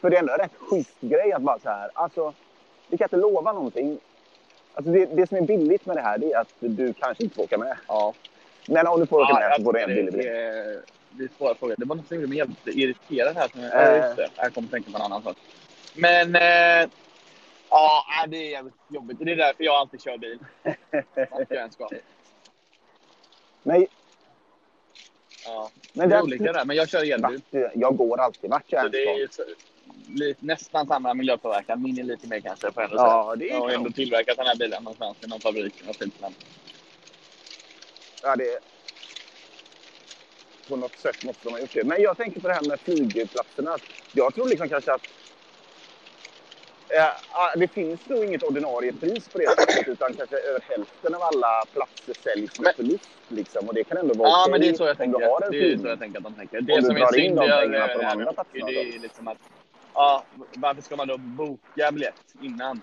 För 0.00 0.10
det 0.10 0.16
är 0.16 0.20
ändå 0.20 0.32
en 0.32 0.38
rätt 0.38 0.52
schysst 0.58 1.00
grej 1.00 1.32
att 1.32 1.42
bara 1.42 1.58
så 1.58 1.68
här, 1.68 1.90
alltså, 1.94 2.32
vi 2.88 2.96
kan 2.98 3.04
inte 3.04 3.16
lova 3.16 3.52
någonting. 3.52 3.98
Alltså 4.74 4.92
det, 4.92 5.06
det 5.06 5.26
som 5.28 5.36
är 5.36 5.42
billigt 5.42 5.86
med 5.86 5.96
det 5.96 6.00
här 6.00 6.18
det 6.18 6.32
är 6.32 6.40
att 6.40 6.54
du 6.58 6.92
kanske 6.92 7.22
inte 7.24 7.36
får 7.36 7.42
åka 7.42 7.58
med. 7.58 7.76
Ja. 7.88 8.14
Men 8.68 8.86
om 8.86 9.00
du 9.00 9.06
får 9.06 9.20
åka 9.22 9.34
med 9.34 9.42
jag 9.42 9.56
så 9.56 9.62
får 9.64 9.72
du 9.72 9.80
en 9.80 9.88
billig 9.88 10.04
det, 10.04 10.10
biljett. 10.16 10.32
det, 10.34 10.82
det 11.10 11.24
är 11.24 11.28
svåra 11.38 11.54
frågor. 11.54 11.74
Det 11.78 11.84
var 11.84 11.96
något 11.96 12.06
som 12.08 12.16
gjorde 12.16 12.28
mig 12.28 12.38
jävligt 12.38 12.66
irriterad 12.66 13.36
här. 13.36 13.48
Som, 13.48 13.60
Äh. 13.60 13.68
ja, 13.72 13.96
just 14.06 14.16
det. 14.16 14.28
Jag 14.36 14.54
kommer 14.54 14.68
tänka 14.68 14.90
på 14.90 14.96
en 14.96 15.02
annan 15.02 15.22
sak. 15.22 15.36
Men 15.94 16.34
eh, 16.36 16.88
ja, 17.70 18.04
nej, 18.08 18.28
det 18.28 18.36
är 18.36 18.50
jävligt 18.50 18.74
jobbigt. 18.88 19.16
Det 19.20 19.32
är 19.32 19.36
därför 19.36 19.64
jag 19.64 19.74
alltid 19.74 20.02
kör 20.02 20.18
bil. 20.18 20.38
Vart 21.30 21.50
jag 21.50 21.62
än 21.62 21.70
Men, 23.66 23.86
Ja. 25.44 25.70
men 25.92 26.08
Det 26.08 26.16
är 26.16 26.22
olika 26.22 26.52
där, 26.52 26.64
men 26.64 26.76
jag 26.76 26.88
kör 26.88 27.12
elbil. 27.12 27.40
jag 27.74 27.96
går 27.96 28.20
alltid 28.20 28.50
vart 28.50 28.64
jag 28.66 28.92
det 28.92 29.04
är 29.04 29.28
så, 29.30 29.42
lite, 30.08 30.46
nästan 30.46 30.86
samma 30.86 31.14
miljöpåverkan. 31.14 31.82
Min 31.82 31.98
är 31.98 32.02
lite 32.02 32.26
mer 32.28 32.40
kanske, 32.40 32.66
ändå 32.66 32.88
säga. 32.88 32.96
Ja, 32.96 33.34
det 33.38 33.46
Jag 33.46 33.60
har 33.60 33.70
är 33.70 33.74
ändå 33.74 33.90
tillverkat 33.90 34.36
den 34.36 34.46
här 34.46 34.56
bilen 34.56 34.82
någonstans 34.82 35.16
i 35.24 35.26
någon 35.26 35.40
fabrik. 35.40 35.74
Ja, 38.22 38.36
det... 38.36 38.58
På 40.68 40.76
något 40.76 40.98
sätt 40.98 41.24
måste 41.24 41.44
de 41.44 41.50
ha 41.50 41.60
gjort 41.60 41.74
det. 41.74 41.84
Men 41.84 42.02
jag 42.02 42.16
tänker 42.16 42.40
på 42.40 42.48
det 42.48 42.54
här 42.54 42.68
med 42.68 42.80
flygplatserna. 42.80 43.78
Jag 44.12 44.34
tror 44.34 44.48
liksom 44.48 44.68
kanske 44.68 44.92
att... 44.92 45.02
Eh, 46.88 47.08
det 47.56 47.68
finns 47.68 48.06
nog 48.08 48.24
inget 48.24 48.42
ordinarie 48.42 48.92
pris 48.92 49.28
på 49.28 49.38
det 49.38 49.48
sättet, 49.48 49.88
utan 49.88 50.14
kanske 50.14 50.36
över 50.36 50.60
hälften 50.68 51.14
av 51.14 51.22
alla 51.22 51.64
platser 51.72 52.14
säljs 52.22 52.60
med 52.60 52.74
förlust. 52.76 53.04
Liksom. 53.28 53.68
Och 53.68 53.74
det 53.74 53.84
kan 53.84 53.96
ändå 53.98 54.14
vara 54.14 54.28
Ja, 54.28 54.46
men 54.50 54.60
det 54.60 54.68
är 54.68 54.74
så 54.74 54.86
jag 54.86 54.96
tänker. 54.96 55.18
Det 55.18 55.46
är 55.46 55.50
flygning. 55.50 55.78
så 55.80 55.86
jag 55.88 55.98
tänker 55.98 56.18
att 56.18 56.24
de 56.24 56.34
tänker. 56.34 56.60
Det 56.60 56.82
som 56.82 56.96
är 56.96 57.12
synd 57.12 57.36
på 57.36 57.42
de 57.42 57.48
det 57.48 57.62
andra 57.62 57.78
här 57.78 58.32
platserna 58.32 58.66
det 58.66 58.94
är 58.94 58.98
liksom 58.98 59.28
att 59.28 59.38
ja, 59.94 60.24
varför 60.56 60.82
ska 60.82 60.96
man 60.96 61.08
då 61.08 61.16
boka 61.18 61.92
biljett 61.92 62.14
innan? 62.42 62.82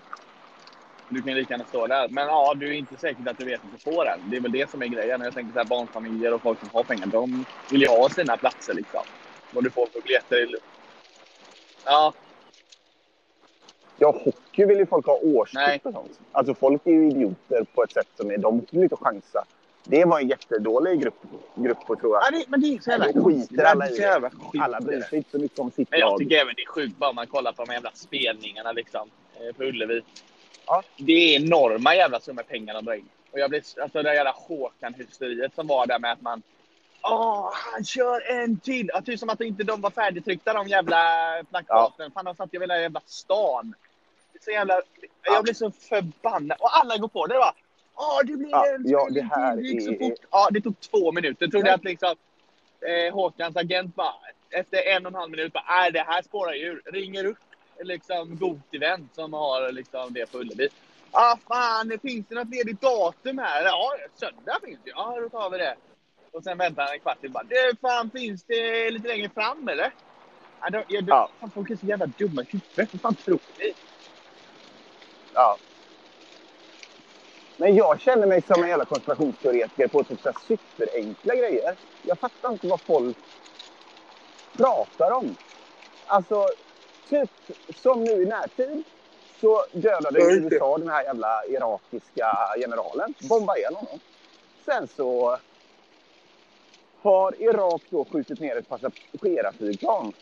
Du 1.08 1.22
kan 1.22 1.34
lika 1.34 1.54
gärna 1.54 1.64
stå 1.64 1.86
där. 1.86 2.08
Men 2.08 2.26
ja, 2.26 2.54
du 2.56 2.68
är 2.68 2.72
inte 2.72 2.96
säker 2.96 3.30
att 3.30 3.38
du 3.38 3.44
vet 3.44 3.60
att 3.64 3.72
du 3.72 3.78
får 3.92 4.04
den. 4.04 4.20
Det 4.30 4.36
är 4.36 4.40
väl 4.40 4.52
det 4.52 4.70
som 4.70 4.82
är 4.82 4.86
grejen. 4.86 5.20
Jag 5.20 5.34
tänker 5.34 5.52
så 5.52 5.58
här, 5.58 5.66
barnfamiljer 5.66 6.34
och 6.34 6.42
folk 6.42 6.58
som 6.60 6.68
har 6.72 6.82
pengar, 6.84 7.06
de 7.06 7.44
vill 7.70 7.80
ju 7.82 7.88
ha 7.88 8.08
sina 8.08 8.36
platser 8.36 8.74
liksom. 8.74 9.00
Vad 9.50 9.64
du 9.64 9.70
får 9.70 9.88
biljetter. 10.02 10.36
i- 10.36 10.56
Ja, 11.84 12.12
Ja, 13.98 14.10
hockey 14.24 14.64
vill 14.64 14.78
ju 14.78 14.86
folk 14.86 15.06
ha 15.06 15.14
årskort 15.22 15.80
och 15.82 15.92
sånt. 15.92 16.20
Alltså 16.32 16.54
folk 16.54 16.86
är 16.86 16.90
ju 16.90 17.06
idioter 17.10 17.66
på 17.74 17.82
ett 17.82 17.92
sätt 17.92 18.08
som 18.16 18.30
är... 18.30 18.38
De 18.38 18.66
vill 18.70 18.82
inte 18.82 18.96
chansa. 18.96 19.44
Det 19.84 20.04
var 20.04 20.20
en 20.20 20.28
jättedålig 20.28 21.00
grupp, 21.00 21.22
grupp 21.54 21.90
att 21.90 22.00
tro 22.00 22.12
ja 22.14 22.20
att 22.26 22.32
det, 22.32 22.44
men 22.48 22.60
det 22.60 22.66
är 22.66 22.78
så 22.80 22.90
jävla 22.90 23.06
det 23.06 23.20
skiter 23.22 23.64
alla 23.64 23.88
i 23.88 24.00
jävla 24.00 24.30
skit 24.30 24.62
alla 24.62 24.80
bryr 24.80 24.96
det. 24.96 25.02
sig 25.02 25.16
inte 25.18 25.30
så 25.30 25.38
mycket 25.38 25.58
om 25.58 25.70
sitt 25.70 25.90
Men 25.90 26.00
jag 26.00 26.10
lag. 26.10 26.18
tycker 26.18 26.36
även 26.36 26.54
det 26.56 26.62
är 26.62 26.66
sjukt 26.66 26.96
bara 26.96 27.12
man 27.12 27.26
kollar 27.26 27.52
på 27.52 27.64
de 27.64 27.72
jävla 27.72 27.90
spelningarna 27.94 28.72
liksom, 28.72 29.10
eh, 29.34 29.56
på 29.56 29.62
Ullevi. 29.64 30.02
Ja. 30.66 30.82
Det 30.96 31.12
är 31.12 31.40
enorma 31.40 31.94
jävla 31.94 32.20
summor 32.20 32.42
pengar 32.42 32.74
de 32.74 32.84
drar 32.84 32.94
in. 32.94 33.08
Och 33.32 33.38
jag 33.38 33.50
blir, 33.50 33.62
alltså 33.82 34.02
det 34.02 34.14
jävla 34.14 34.34
Håkan-hysteriet 34.48 35.54
som 35.54 35.66
var 35.66 35.86
där 35.86 35.98
med 35.98 36.12
att 36.12 36.20
man 36.20 36.42
Åh, 37.10 37.50
han 37.52 37.84
kör 37.84 38.30
en 38.30 38.58
till! 38.58 38.90
Ja, 38.94 39.00
typ 39.02 39.20
som 39.20 39.28
att 39.28 39.40
inte 39.40 39.64
de 39.64 39.80
var 39.80 39.90
färdigtryckta 39.90 40.52
de 40.52 40.68
jävla 40.68 40.98
plakaten. 41.50 42.10
Fan, 42.10 42.24
de 42.24 42.34
satt 42.34 42.54
ju 42.54 42.60
hela 42.60 42.80
jävla 42.80 43.00
stan. 43.06 43.74
Så 44.44 44.50
jävla... 44.50 44.80
Jag 45.22 45.44
blir 45.44 45.54
så 45.54 45.70
förbannad. 45.70 46.58
Och 46.60 46.76
alla 46.76 46.96
går 46.96 47.08
på 47.08 47.26
det 47.26 47.34
bara. 47.34 47.54
Åh, 47.94 48.20
det 48.24 48.36
blir 48.36 48.50
Ja, 48.50 48.66
en 48.66 48.82
ja, 48.88 49.08
det 49.10 49.22
här. 49.22 49.56
Det 49.56 49.62
gick 49.62 49.84
så 49.84 49.94
fort. 49.94 50.18
Ja, 50.30 50.48
det 50.50 50.60
tog 50.60 50.80
två 50.80 51.12
minuter. 51.12 51.46
Trodde 51.46 51.68
jag 51.68 51.74
att 51.74 51.84
liksom 51.84 52.16
eh, 52.80 53.14
Håkans 53.14 53.56
agent 53.56 53.94
bara 53.94 54.14
efter 54.50 54.78
en 54.96 55.06
och 55.06 55.12
en 55.12 55.18
halv 55.18 55.30
minut 55.30 55.52
bara, 55.52 55.64
nej 55.68 55.92
det 55.92 56.04
här 56.08 56.22
spårar 56.22 56.52
ju. 56.52 56.80
Ringer 56.84 57.24
upp 57.26 57.38
liksom 57.80 58.36
Gotivent 58.36 59.14
som 59.14 59.32
har 59.32 59.72
liksom 59.72 60.12
det 60.12 60.32
på 60.32 60.38
Ullevi. 60.38 60.68
Ah 61.10 61.36
fan, 61.48 61.88
det 61.88 61.98
finns 61.98 62.26
det 62.28 62.34
något 62.34 62.50
ledigt 62.50 62.80
datum 62.80 63.38
här? 63.38 63.64
Ja, 63.64 63.90
söndag 64.14 64.58
finns 64.64 64.78
det 64.84 64.90
Ja, 64.90 65.16
då 65.20 65.28
tar 65.28 65.50
vi 65.50 65.58
det. 65.58 65.74
Och 66.32 66.44
sen 66.44 66.58
väntar 66.58 66.82
han 66.82 66.92
en 66.94 67.00
kvart 67.00 67.20
till 67.20 67.30
bara, 67.30 67.44
det 67.44 67.80
fan 67.80 68.10
finns 68.10 68.44
det 68.44 68.90
lite 68.90 69.08
längre 69.08 69.28
fram 69.28 69.68
eller? 69.68 69.92
Ja, 70.60 70.70
då, 70.70 70.82
ja, 70.88 71.00
då, 71.00 71.06
Ja. 71.08 71.28
Fan, 71.40 71.50
folk 71.50 71.70
är 71.70 71.76
så 71.76 71.86
jävla 71.86 72.06
dumma 72.06 72.42
i 72.42 72.46
huvudet. 72.50 72.88
Vad 72.92 73.00
fan 73.00 73.14
tror 73.14 73.38
ni? 73.58 73.72
Ja. 75.34 75.56
Men 77.56 77.74
jag 77.76 78.00
känner 78.00 78.26
mig 78.26 78.42
som 78.42 78.62
en 78.62 78.68
jävla 78.68 78.84
konspirationsteoretiker 78.84 79.88
på 79.88 80.04
typ 80.04 80.20
så 80.20 80.28
här 80.28 80.36
superenkla 80.48 81.34
grejer. 81.34 81.76
Jag 82.02 82.18
fattar 82.18 82.52
inte 82.52 82.66
vad 82.66 82.80
folk 82.80 83.16
pratar 84.52 85.10
om. 85.10 85.36
Alltså, 86.06 86.46
typ 87.08 87.30
som 87.74 88.04
nu 88.04 88.22
i 88.22 88.26
närtid 88.26 88.84
så 89.40 89.66
dödade. 89.72 90.20
USA 90.22 90.78
den 90.78 90.88
här 90.88 91.04
jävla 91.04 91.44
irakiska 91.46 92.26
generalen. 92.58 93.14
Bombade 93.28 93.58
ihjäl 93.58 93.74
honom. 93.74 94.00
Sen 94.64 94.88
så 94.88 95.38
har 97.02 97.42
Irak 97.42 97.82
då 97.90 98.04
skjutit 98.04 98.40
ner 98.40 98.56
ett 98.56 98.68
passagerarflygplan 98.68 100.12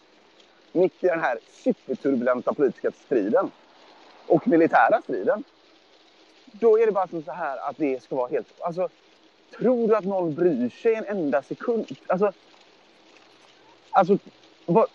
mitt 0.72 1.04
i 1.04 1.06
den 1.06 1.20
här 1.20 1.38
superturbulenta 1.64 2.54
politiska 2.54 2.92
striden 2.92 3.50
och 4.32 4.48
militära 4.48 5.02
striden. 5.02 5.44
Då 6.46 6.78
är 6.78 6.86
det 6.86 6.92
bara 6.92 7.08
som 7.08 7.22
så 7.22 7.32
här 7.32 7.68
att 7.68 7.76
det 7.76 8.02
ska 8.02 8.16
vara 8.16 8.28
helt... 8.28 8.60
Alltså, 8.60 8.88
tror 9.58 9.88
du 9.88 9.96
att 9.96 10.04
någon 10.04 10.34
bryr 10.34 10.68
sig 10.68 10.94
en 10.94 11.04
enda 11.04 11.42
sekund? 11.42 11.86
Alltså, 12.06 12.32
alltså 13.90 14.18
vad, 14.66 14.86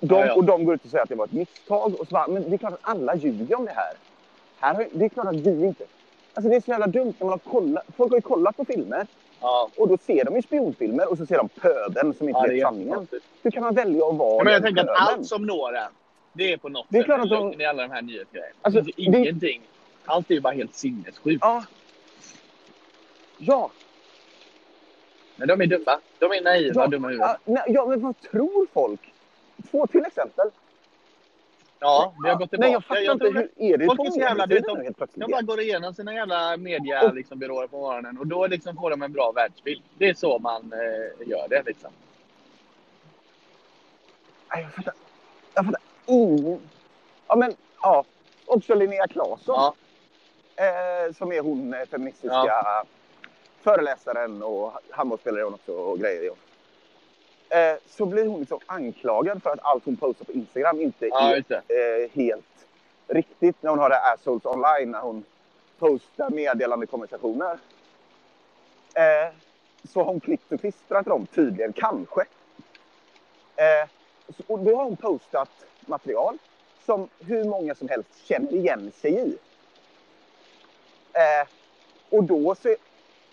de, 0.00 0.14
Ja, 0.14 0.26
ja. 0.26 0.34
Och 0.34 0.44
de 0.44 0.64
går 0.64 0.74
ut 0.74 0.84
och 0.84 0.90
säger 0.90 1.02
att 1.02 1.08
det 1.08 1.14
var 1.14 1.24
ett 1.24 1.32
misstag. 1.32 2.00
Och 2.00 2.06
så 2.06 2.12
bara, 2.12 2.28
men 2.28 2.50
det 2.50 2.56
är 2.56 2.58
klart 2.58 2.72
att 2.72 2.80
alla 2.82 3.14
ljuger 3.14 3.56
om 3.56 3.64
det 3.64 3.72
här. 3.72 3.94
här 4.60 4.88
det 4.92 5.04
är 5.04 5.08
klart 5.08 5.26
att 5.26 5.34
vi 5.36 5.66
inte... 5.66 5.84
Alltså 6.34 6.50
det 6.50 6.56
är 6.56 6.60
så 6.60 6.70
jävla 6.70 6.86
dumt 6.86 7.14
när 7.18 7.26
man 7.26 7.40
har 7.44 7.52
kollat. 7.52 7.84
Folk 7.96 8.10
har 8.10 8.18
ju 8.18 8.22
kollat 8.22 8.56
på 8.56 8.64
filmer 8.64 9.06
Ja, 9.40 9.70
och 9.76 9.88
då 9.88 9.98
ser 9.98 10.24
de 10.24 10.36
ju 10.36 10.42
spionfilmer 10.42 11.10
och 11.10 11.18
så 11.18 11.26
ser 11.26 11.36
de 11.36 11.48
pöden 11.48 12.14
som 12.14 12.28
inte 12.28 12.40
ja 12.40 12.46
vet 12.48 12.58
är 12.58 12.64
sanningen. 12.64 13.06
Hur 13.42 13.50
kan 13.50 13.62
man 13.62 13.74
välja 13.74 14.06
att 14.06 14.16
vara 14.16 14.36
Ja, 14.36 14.44
men 14.44 14.52
jag 14.52 14.62
tänker 14.62 14.82
att 14.82 15.12
allt 15.12 15.26
som 15.26 15.46
når 15.46 15.76
en, 15.76 15.92
det 16.32 16.52
är 16.52 16.56
på 16.56 16.68
något 16.68 16.86
Det 16.88 16.98
är 16.98 17.00
sätt 17.02 17.06
klart 17.06 17.20
att 17.20 17.28
de- 17.30 17.60
i 17.60 17.64
alla 17.64 17.82
de 17.82 17.90
här 17.90 18.02
nyhetsgrejerna. 18.02 18.54
Alltså, 18.62 18.80
det- 18.80 18.92
ingenting. 19.02 19.62
Allt 20.04 20.30
är 20.30 20.34
ju 20.34 20.40
bara 20.40 20.52
helt 20.54 20.74
sinnessjukt. 20.74 21.38
Ja. 21.40 21.64
Ja, 23.38 23.70
Men 25.36 25.48
de 25.48 25.60
är 25.60 25.66
dumma. 25.66 26.00
De 26.18 26.24
är 26.32 26.42
naiva 26.42 26.72
Ja, 26.80 26.84
och 26.84 26.90
dumma 26.90 27.08
i 27.08 27.12
huvudet. 27.12 27.36
ja, 27.44 27.52
nej, 27.52 27.62
ja, 27.68 27.86
men 27.86 28.00
vad 28.00 28.20
tror 28.20 28.66
folk? 28.72 29.12
Två 29.70 29.86
till 29.86 30.04
exempel. 30.04 30.50
Ja, 31.78 32.14
vi 32.24 32.28
har 32.28 32.36
gått 32.36 32.50
tillbaka. 32.50 32.66
Nej, 32.66 32.72
jag 32.72 32.84
fattar 32.84 33.00
inte. 33.12 33.24
tror 33.24 33.32
det. 33.34 33.48
Hur 33.56 33.72
är 33.74 33.78
det 33.78 33.86
Folk 33.86 34.00
är 34.00 34.10
så 34.10 34.20
jävla- 34.20 34.46
de- 34.46 34.78
nu 34.78 34.84
helt 34.84 34.96
plötsligt? 34.96 35.20
De 35.26 35.32
bara 35.32 35.42
går 35.42 35.60
igenom 35.60 35.94
sina 35.94 36.14
jävla 36.14 36.56
Och- 37.04 37.14
liksom, 37.14 37.38
på 37.68 37.78
morgonen 37.78 38.18
och 38.18 38.26
då 38.26 38.46
liksom 38.46 38.76
får 38.76 38.90
de 38.90 39.02
en 39.02 39.12
bra 39.12 39.32
världsbild. 39.32 39.82
Det 39.98 40.08
är 40.08 40.14
så 40.14 40.38
man 40.38 40.72
eh, 40.72 41.28
gör 41.28 41.48
det 41.48 41.62
liksom. 41.66 41.90
Jag 44.48 44.72
fattar. 44.74 44.94
Jag 45.54 45.64
fattar 45.64 45.80
ingen. 46.06 46.60
Ja, 47.26 47.36
men 47.36 47.54
ja. 47.82 48.04
Också 48.46 48.74
Linnea 48.74 49.06
Claesson. 49.08 49.54
Ja, 49.54 49.74
Eh, 50.56 51.12
som 51.14 51.32
är 51.32 51.40
hon 51.40 51.74
eh, 51.74 51.86
feministiska 51.86 52.34
Ja. 52.46 52.84
föreläsaren 53.60 54.42
och 54.42 54.72
handbollsspelare 54.90 55.42
hon 55.42 55.54
också 55.54 55.72
och 55.72 55.98
grejer. 55.98 56.32
Eh, 57.48 57.76
så 57.86 58.06
blir 58.06 58.26
hon 58.26 58.40
liksom 58.40 58.58
anklagad 58.66 59.42
för 59.42 59.50
att 59.50 59.58
allt 59.62 59.84
hon 59.84 59.96
postar 59.96 60.24
på 60.24 60.32
Instagram 60.32 60.80
inte 60.80 61.06
ja 61.06 61.36
är 61.36 61.52
eh, 62.02 62.10
helt 62.14 62.66
riktigt 63.06 63.62
när 63.62 63.70
hon 63.70 63.78
har 63.78 63.88
det 63.88 63.94
här 63.94 64.14
Assholes 64.14 64.44
online 64.44 64.90
när 64.90 65.00
hon 65.00 65.24
postar 65.78 66.30
meddelande 66.30 66.86
konversationer. 66.86 67.58
Eh, 68.94 69.34
så 69.88 70.00
har 70.00 70.04
hon 70.06 70.20
klippt 70.20 70.52
och 70.52 70.60
klistrat 70.60 71.06
dem 71.06 71.26
tydligen, 71.26 71.72
kanske. 71.72 72.20
Eh, 73.56 73.88
så, 74.36 74.42
och 74.52 74.58
då 74.58 74.76
har 74.76 74.84
hon 74.84 74.96
postat 74.96 75.50
material 75.86 76.38
som 76.86 77.08
hur 77.18 77.44
många 77.44 77.74
som 77.74 77.88
helst 77.88 78.08
känner 78.26 78.52
igen 78.54 78.92
sig 79.00 79.12
i. 79.20 79.36
Eh, 81.12 81.48
och 82.10 82.24
då 82.24 82.54
så... 82.54 82.76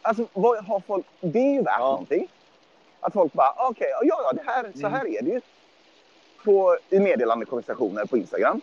Alltså, 0.02 0.28
vad 0.34 0.66
har 0.66 0.80
folk... 0.80 1.06
Det 1.22 1.40
är 1.40 1.54
ju 1.54 1.62
värt 1.62 1.76
Ja. 1.80 1.92
någonting. 1.92 2.28
Att 3.00 3.14
folk 3.14 3.34
bara, 3.34 3.54
okej, 3.70 3.88
ja, 3.90 4.02
ja, 4.24 4.32
det 4.34 4.52
här, 4.52 4.72
så 4.74 4.80
Mm. 4.80 4.92
här 4.92 5.08
är 5.08 5.22
det 5.22 5.30
ju. 5.30 5.42
På, 6.44 6.78
I 6.90 7.00
meddelandekonversationer 7.00 8.06
på 8.06 8.18
Instagram. 8.18 8.62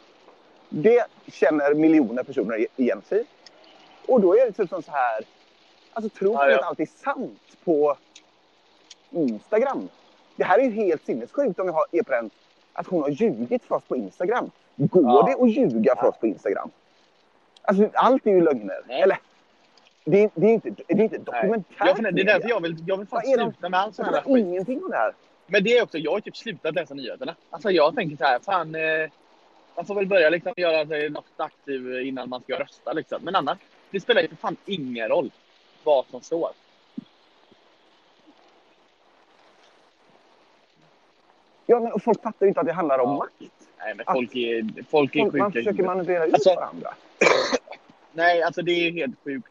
Det 0.69 1.07
känner 1.27 1.75
miljoner 1.75 2.23
personer 2.23 2.67
igen 2.77 3.03
sig. 3.09 3.25
Och 4.09 4.21
då 4.21 4.37
är 4.37 4.47
det 4.47 4.53
typ 4.53 4.69
som 4.69 4.83
så 4.83 4.91
här... 4.91 5.25
Alltså, 5.93 6.19
tror 6.19 6.35
Ja, 6.35 6.51
ja. 6.51 6.59
allt 6.67 6.81
är 6.81 6.87
sant 6.87 7.41
på 7.65 7.97
Instagram? 9.11 9.89
Det 10.37 10.45
här 10.45 10.59
är 10.59 10.63
ju 10.63 10.71
helt 10.71 11.07
sinnessjukt 11.07 11.59
om 11.61 11.67
jag 11.67 11.73
har, 11.75 11.87
den, 11.91 12.31
att 12.77 12.87
hon 12.87 13.03
har 13.03 13.09
ljugit 13.11 13.65
för 13.65 13.75
oss 13.75 13.85
på 13.89 13.97
Instagram. 13.97 14.51
Går 14.77 15.03
Ja. 15.03 15.23
det 15.27 15.43
att 15.45 15.51
ljuga 15.51 15.97
för 15.97 16.07
oss 16.09 16.17
på 16.21 16.27
Instagram? 16.27 16.71
Alltså, 17.63 17.89
allt 17.95 18.27
är 18.27 18.31
ju 18.31 18.41
lögner. 18.41 18.81
Nej. 18.89 19.03
Eller? 19.03 19.19
Det 20.05 20.23
är, 20.25 20.31
det 20.35 20.47
är 20.47 20.51
inte, 20.53 20.71
det 20.71 20.93
är 20.95 21.01
inte 21.01 21.19
dokumentärt. 21.19 21.97
Det 22.15 22.21
är 22.21 22.25
därför 22.25 22.49
jag 22.49 22.61
vill, 22.63 22.77
jag 22.87 22.97
vill 22.97 23.07
fan 23.07 23.23
sluta 23.23 23.69
med 23.69 23.81
allt 23.81 23.95
sånt 23.95 24.09
Jag 24.09 24.15
här 24.17 24.23
skit. 24.23 24.47
ingenting 24.47 24.85
om 24.85 24.91
det 24.91 24.97
här. 24.97 25.13
Men 25.47 25.65
det 25.65 25.79
är 25.79 25.83
också, 25.83 25.99
jag 25.99 26.13
har 26.13 26.21
typ 26.21 26.37
slutat 26.37 26.75
läsa 26.75 26.95
nyheterna. 26.95 27.35
Alltså 27.51 27.71
jag 27.71 27.95
tänker 27.95 28.17
så 28.17 28.25
här, 28.25 28.39
fan. 28.39 28.75
Eh, 28.75 29.11
man 29.77 29.85
får 29.87 29.95
väl 29.95 30.07
börja 30.07 30.31
liksom 30.31 30.53
göra 30.57 30.87
sig 30.87 31.11
något 31.11 31.25
aktiv 31.37 32.01
innan 32.01 32.29
man 32.29 32.41
ska 32.43 32.59
rösta 32.61 32.93
liksom. 32.93 33.19
Men 33.23 33.37
annars, 33.37 33.59
det 33.91 34.01
spelar 34.01 34.23
ju 34.23 34.29
för 34.29 34.37
fan 34.37 34.57
ingen 34.67 35.09
roll 35.09 35.31
vad 35.85 36.07
som 36.07 36.21
står. 36.21 36.51
Ja, 41.67 41.81
men 41.81 42.01
folk 42.01 42.23
fattar 42.23 42.47
ju 42.47 42.49
inte 42.49 42.61
att 42.61 42.67
det 42.67 42.73
handlar 42.73 42.99
om 42.99 43.11
Ja. 43.11 43.17
makt. 43.19 43.53
Nej 43.79 43.95
men 43.95 44.07
folk 44.15 44.35
är, 44.35 44.63
folk 44.63 45.17
är 45.17 45.21
Folk, 45.21 45.33
sjuka. 45.33 45.43
man 45.43 45.53
försöker 45.53 45.83
manipulera 45.83 46.27
ut 46.27 46.35
Alltså- 46.35 46.55
varandra. 46.55 46.95
Nej, 48.13 48.43
alltså 48.43 48.63
det 48.63 48.73
är 48.73 48.93
helt 48.93 49.15
sjukt. 49.25 49.49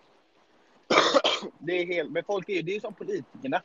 Det 1.60 1.72
är 1.82 1.86
helt, 1.86 2.12
men 2.12 2.24
folk 2.24 2.50
är, 2.50 2.64
det 2.64 2.76
är 2.76 2.80
som 2.80 2.94
politikerna. 2.94 3.62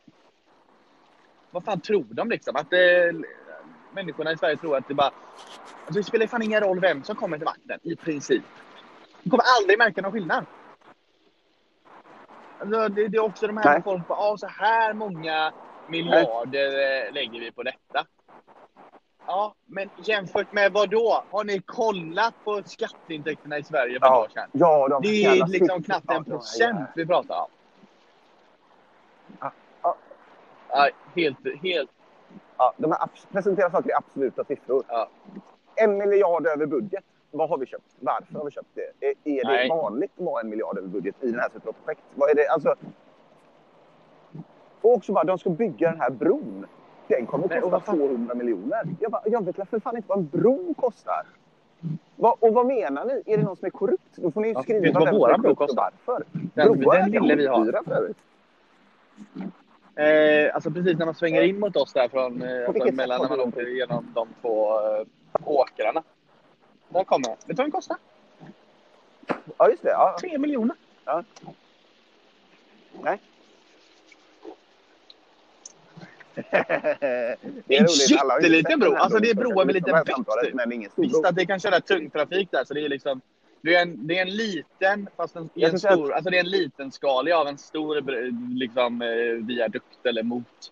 Vad 1.51 1.63
fan 1.63 1.81
tror 1.81 2.05
de 2.09 2.29
liksom? 2.29 2.55
Att 2.55 2.73
eh, 2.73 2.79
människorna 3.93 4.31
i 4.31 4.37
Sverige 4.37 4.57
tror 4.57 4.77
att 4.77 4.87
det 4.87 4.93
bara... 4.93 5.11
Alltså 5.85 5.93
det 5.99 6.03
spelar 6.03 6.27
fan 6.27 6.41
ingen 6.41 6.61
roll 6.61 6.79
vem 6.79 7.03
som 7.03 7.15
kommer 7.15 7.37
till 7.37 7.45
makten, 7.45 7.79
i 7.83 7.95
princip. 7.95 8.43
Du 9.23 9.29
kommer 9.29 9.43
aldrig 9.59 9.77
märka 9.77 10.01
någon 10.01 10.11
skillnad. 10.11 10.45
Alltså 12.59 12.87
det, 12.89 13.07
det 13.07 13.17
är 13.17 13.21
också 13.23 13.47
de 13.47 13.57
här 13.57 13.73
Nej. 13.73 13.81
folk 13.83 14.07
bara, 14.07 14.19
ah, 14.19 14.37
så 14.37 14.47
här 14.47 14.93
många 14.93 15.53
miljarder 15.87 16.67
eh, 17.07 17.13
lägger 17.13 17.39
vi 17.39 17.51
på 17.51 17.63
detta. 17.63 18.05
Ja, 19.27 19.53
men 19.65 19.89
jämfört 20.03 20.53
med 20.53 20.73
vad 20.73 20.89
då? 20.89 21.23
Har 21.31 21.43
ni 21.43 21.59
kollat 21.59 22.33
på 22.43 22.61
skatteintäkterna 22.65 23.57
i 23.57 23.63
Sverige 23.63 23.99
för 23.99 24.07
Ja. 24.07 24.23
år 24.23 24.27
sedan? 24.33 24.49
Ja, 24.51 24.87
de 24.87 25.01
Det 25.01 25.25
är 25.25 25.47
liksom 25.47 25.83
knappt 25.83 26.11
en 26.11 26.23
procent 26.25 26.89
vi 26.95 27.05
pratar 27.05 27.35
om. 27.35 27.47
Ja, 29.39 29.51
ja. 29.81 29.95
Ja, 30.69 30.89
helt, 31.15 31.37
helt... 31.63 31.91
Ja, 32.57 32.73
de 32.77 32.95
presenterar 33.31 33.69
saker 33.69 33.89
i 33.89 33.93
absoluta 33.93 34.43
siffror. 34.43 34.83
Ja. 34.87 35.09
En 35.75 35.97
miljard 35.97 36.47
över 36.47 36.65
budget. 36.65 37.03
Vad 37.31 37.49
har 37.49 37.57
vi 37.57 37.65
köpt? 37.65 37.85
Varför 37.99 38.33
har 38.33 38.45
vi 38.45 38.51
köpt 38.51 38.69
det? 38.73 39.07
Är, 39.07 39.15
är 39.23 39.63
det 39.63 39.69
vanligt 39.69 40.11
att 40.17 40.25
vara 40.25 40.41
en 40.41 40.49
miljard 40.49 40.77
över 40.77 40.87
budget 40.87 41.15
i 41.21 41.31
den 41.31 41.39
här 41.39 41.49
typen 41.49 41.69
av 41.69 41.73
projekt? 41.73 42.01
Vad 42.15 42.29
är 42.29 42.35
det? 42.35 42.47
Alltså... 42.47 42.75
Och 44.81 44.93
också 44.93 45.13
bara, 45.13 45.23
de 45.23 45.37
ska 45.39 45.49
bygga 45.49 45.91
den 45.91 45.99
här 46.01 46.09
bron. 46.09 46.65
Den 47.11 47.25
kommer 47.25 47.45
att 47.45 47.51
kosta 47.51 47.69
vad 47.69 47.83
fan- 47.85 47.97
200 47.97 48.35
miljoner. 48.35 48.81
Jag, 48.99 49.11
bara, 49.11 49.21
jag 49.25 49.45
vet 49.45 49.69
för 49.69 49.79
fan 49.79 49.95
inte 49.95 50.07
vad 50.07 50.17
en 50.17 50.27
bro 50.27 50.73
kostar. 50.73 51.23
Vad, 52.15 52.35
och 52.39 52.53
vad 52.53 52.65
menar 52.65 53.05
ni? 53.05 53.23
Är 53.33 53.37
det 53.37 53.43
någon 53.43 53.55
som 53.55 53.65
är 53.65 53.69
korrupt? 53.69 54.15
Då 54.15 54.31
får 54.31 54.41
ni 54.41 54.47
ju 54.47 54.53
Ja, 54.53 54.63
skriva 54.63 54.81
vem 54.81 54.93
som 54.93 55.07
är 55.07 55.11
korrupt 55.11 55.61
och 55.61 55.69
varför. 55.77 56.23
Den- 56.31 56.79
Broar 56.79 56.95
den 56.97 57.11
ville 57.11 57.35
vi 57.35 57.47
ha. 57.47 57.57
skitdyra 57.57 57.83
för 57.83 57.91
övrigt. 57.91 58.17
Eh, 59.95 60.55
alltså 60.55 60.71
precis 60.71 60.97
när 60.97 61.05
man 61.05 61.15
svänger 61.15 61.41
in 61.41 61.59
mot 61.59 61.75
oss 61.75 61.93
där 61.93 62.07
från... 62.07 62.41
Eh, 62.41 62.67
alltså, 62.67 62.91
mellan 62.95 63.21
när 63.21 63.27
har 63.29 63.37
man 63.37 63.47
åker 63.47 63.67
igenom 63.69 64.05
de 64.15 64.27
två 64.41 64.79
eh, 64.79 65.05
åkrarna. 65.45 66.03
Där 66.89 67.03
kommer 67.03 67.27
Vet 67.29 67.37
du 67.47 67.53
vad 67.53 67.65
den 67.65 67.71
kostar? 67.71 67.97
Ja, 69.57 69.69
just 69.69 69.83
det. 69.83 69.89
Ja. 69.89 70.17
Tre 70.21 70.37
miljoner. 70.37 70.75
Ja. 71.05 71.23
Nej. 73.03 73.19
Det 76.35 77.77
En 77.77 77.85
har 77.85 78.09
ju 78.09 78.15
jätteliten 78.15 78.79
bro. 78.79 78.95
Alltså, 78.95 79.19
det 79.19 79.29
är 79.29 79.35
broar 79.35 79.65
med 79.65 79.75
lite 79.75 79.85
typ. 79.85 79.95
Är 79.95 80.89
stor 80.89 81.01
Visst 81.01 81.21
bro. 81.21 81.29
att 81.29 81.35
det 81.35 81.45
kan 81.45 81.59
köra 81.59 81.79
tung 81.79 82.09
trafik 82.09 82.51
där, 82.51 82.63
så 82.65 82.73
det 82.73 82.81
är 82.85 82.89
liksom... 82.89 83.21
Det 83.63 83.75
är 83.75 83.81
en, 83.81 84.07
det 84.07 84.17
är 84.17 84.21
en 84.21 84.29
liten, 84.35 85.09
fast 85.17 85.35
en, 85.35 85.49
en 85.55 85.79
stor, 85.79 86.13
alltså 86.13 86.29
det 86.29 86.37
är 86.37 86.39
en 86.39 86.49
liten 86.49 86.91
skalig 86.91 87.31
av 87.31 87.47
en 87.47 87.57
stor 87.57 88.01
br- 88.01 88.57
liksom, 88.57 89.01
eh, 89.01 89.45
viadukt 89.45 90.05
eller 90.05 90.23
mot. 90.23 90.71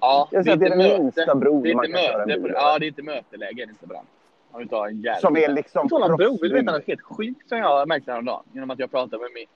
Ja, 0.00 0.28
Jag 0.30 0.44
det 0.44 0.50
är 0.50 0.54
att 0.54 0.60
det 0.60 0.66
inte 0.66 0.74
är 0.74 0.88
möte. 0.88 1.02
minsta 1.02 1.34
bron 1.34 1.62
Det 1.62 1.68
är 1.68 1.72
inte 1.72 1.86
köra 1.86 2.22
en 2.22 2.28
möte. 2.28 2.40
bil 2.40 2.42
På, 2.42 2.52
ja, 2.54 2.78
det 2.78 2.84
är 2.84 2.88
inte 2.88 3.02
möteläge. 3.02 3.54
Det 3.54 3.62
är 3.62 3.68
inte 3.68 3.86
bra. 3.86 4.04
Om 4.50 4.60
vi 4.60 4.68
tar 4.68 4.86
en 4.86 5.02
jävla... 5.02 5.20
Som 5.20 5.36
är 5.36 5.48
liksom 5.48 5.88
På 5.88 5.98
tal 5.98 6.10
om 6.10 6.16
bro, 6.16 6.38
vill 6.42 6.50
du 6.50 6.58
veta 6.60 6.72
något 6.72 6.86
helt 6.86 7.02
sjukt 7.02 7.48
som 7.48 7.58
jag 7.58 7.88
märkte 7.88 8.10
häromdagen? 8.12 8.42
Genom 8.52 8.70
att 8.70 8.78
jag 8.78 8.90
pratade 8.90 9.22
med 9.22 9.30
min... 9.34 9.46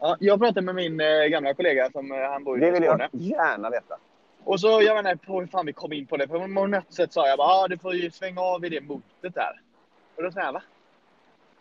Ja, 0.00 0.16
jag 0.20 0.40
pratade 0.40 0.62
med 0.62 0.74
min 0.74 1.00
eh, 1.00 1.24
gamla 1.24 1.54
kollega 1.54 1.90
som 1.90 2.12
eh, 2.12 2.18
han 2.18 2.44
bor 2.44 2.58
Det 2.58 2.68
i 2.68 2.70
vill 2.70 2.82
Skåne. 2.84 3.08
jag 3.12 3.22
gärna 3.22 3.70
veta. 3.70 3.96
Och 4.44 4.60
så, 4.60 4.82
jag 4.82 5.02
vet 5.02 5.12
inte 5.12 5.26
på 5.26 5.40
hur 5.40 5.46
fan 5.46 5.66
vi 5.66 5.72
kom 5.72 5.92
in 5.92 6.06
på 6.06 6.16
det. 6.16 6.28
På 6.28 6.46
något 6.46 6.92
sätt 6.94 7.12
sa 7.12 7.28
jag 7.28 7.38
bara, 7.38 7.48
ah, 7.48 7.68
du 7.68 7.78
får 7.78 7.94
ju 7.94 8.10
svänga 8.10 8.40
av 8.40 8.64
i 8.64 8.68
det 8.68 8.80
motet 8.80 9.34
där. 9.34 9.60
Och 10.16 10.22
då 10.22 10.32
sa 10.32 10.40
jag, 10.40 10.52
va? 10.52 10.62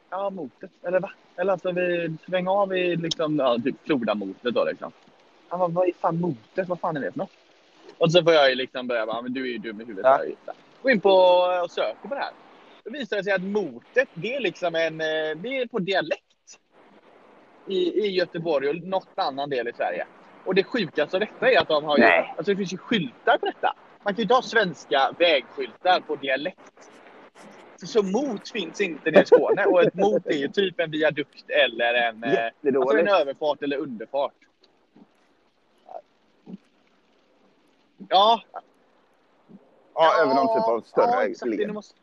Ja, 0.10 0.30
motet. 0.30 0.72
Eller 0.84 1.00
va? 1.00 1.12
Eller 1.36 1.52
alltså, 1.52 1.72
vi 1.72 2.16
svänger 2.28 2.52
av 2.52 2.76
i 2.78 2.96
liksom, 2.96 3.40
ja, 3.40 3.58
typ 3.64 3.76
Flodamotet 3.86 4.54
då 4.54 4.66
liksom. 4.66 4.92
Han 5.50 5.60
bara, 5.60 5.68
vad 5.70 5.88
är 5.88 5.94
fan 5.94 6.22
motet? 6.22 6.68
Vad 6.68 6.80
fan 6.80 6.98
är 6.98 7.02
det 7.02 7.12
för 7.12 7.20
något? 7.20 7.32
Och 7.98 8.12
så 8.12 8.24
får 8.24 8.34
jag 8.34 8.50
ju 8.50 8.56
liksom 8.56 8.88
börja 8.88 9.06
bara, 9.06 9.22
men 9.22 9.34
du 9.34 9.42
är 9.42 9.52
ju 9.52 9.58
dum 9.58 9.82
i 9.82 9.86
huvudet. 9.86 10.06
Ja. 10.06 10.24
Ja. 10.46 10.54
Gå 10.82 10.90
in 10.90 11.02
på 11.02 11.10
och 11.64 11.72
söker 11.72 12.08
på 12.08 12.16
det 12.16 12.22
här. 12.22 12.32
Då 12.84 12.92
visar 12.92 13.18
det 13.18 13.24
sig 13.24 13.34
att 13.34 13.42
motet, 13.42 14.10
det 14.14 14.36
är 14.36 14.40
liksom 14.40 14.76
en, 14.76 15.02
eh, 15.02 15.38
det 15.38 15.58
är 15.58 15.68
på 15.68 15.80
dialekt. 15.80 16.24
I, 17.68 18.06
i 18.06 18.12
Göteborg 18.12 18.70
och 18.70 18.76
något 18.76 19.10
annan 19.16 19.50
del 19.50 19.68
i 19.68 19.74
Sverige. 19.74 20.06
Och 20.46 20.56
det 20.56 20.64
sjukaste 20.64 21.18
av 21.18 21.20
detta 21.20 21.52
är 21.52 21.60
att 21.62 21.68
de 21.68 21.84
har 21.84 21.98
ju, 21.98 22.04
Nej. 22.04 22.34
alltså 22.38 22.52
det 22.52 22.58
finns 22.58 22.74
ju 22.74 22.78
skyltar 22.78 23.38
på 23.38 23.46
detta. 23.46 23.76
Man 24.04 24.14
kan 24.14 24.18
ju 24.18 24.24
inte 24.24 24.34
ha 24.34 24.42
svenska 24.42 25.12
vägskyltar 25.20 26.00
på 26.00 26.16
dialekt. 26.16 26.92
Så, 27.76 27.88
så 27.88 28.04
mot 28.04 28.50
finns 28.50 28.82
inte 28.82 29.12
nere 29.12 29.22
i 29.22 29.26
Skåne. 29.26 29.66
Och 29.66 29.82
ett 29.82 29.96
mot 29.96 30.26
är 30.26 30.38
ju 30.38 30.48
typ 30.48 30.80
en 30.80 30.92
viadukt 30.92 31.50
eller 31.50 31.94
en, 31.94 32.24
eh, 32.24 32.76
alltså 32.76 32.98
en 32.98 33.08
överfart 33.08 33.64
eller 33.64 33.78
underfart. 33.78 34.34
Ja, 38.10 38.42
Ja, 39.94 40.22
över 40.22 40.36
någon 40.36 40.48
typ 40.48 40.68
av 40.68 40.82
större 40.82 41.06
ja, 41.06 41.24
exakt, 41.24 41.74
måste, 41.74 41.96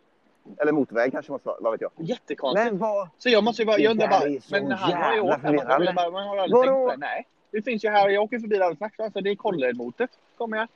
Eller 0.56 0.72
motorväg 0.72 1.12
kanske 1.12 1.32
måste 1.32 1.48
vara, 1.48 1.58
vad 1.60 1.72
vet 1.72 1.80
jag. 1.80 1.90
Jättekonstigt. 1.96 2.64
Men 2.64 2.78
vad... 2.78 3.08
Så 3.18 3.28
jag 3.28 3.44
måste 3.44 3.62
ju 3.62 3.66
bara, 3.66 3.78
jag 3.78 3.90
undrar 3.90 4.08
där 4.08 4.20
bara, 4.20 4.60
men 4.60 4.72
han 4.72 5.02
har 5.02 5.14
ju 5.14 5.20
åkt 5.20 5.42
här, 5.42 6.12
man, 6.12 6.26
har 6.26 6.36
aldrig 6.36 6.62
tänkt 6.62 6.72
på 6.72 6.90
det. 6.90 6.96
Nej, 6.96 7.26
det 7.50 7.62
finns 7.62 7.84
ju 7.84 7.88
här, 7.88 8.08
jag 8.08 8.22
åker 8.22 8.38
förbi 8.38 8.56
alldeles 8.56 8.76
strax, 8.76 9.00
alltså 9.00 9.20
det 9.20 9.30
är 9.30 9.34
Kålleredmotet. 9.34 10.10
Kommer 10.38 10.56
jag. 10.56 10.68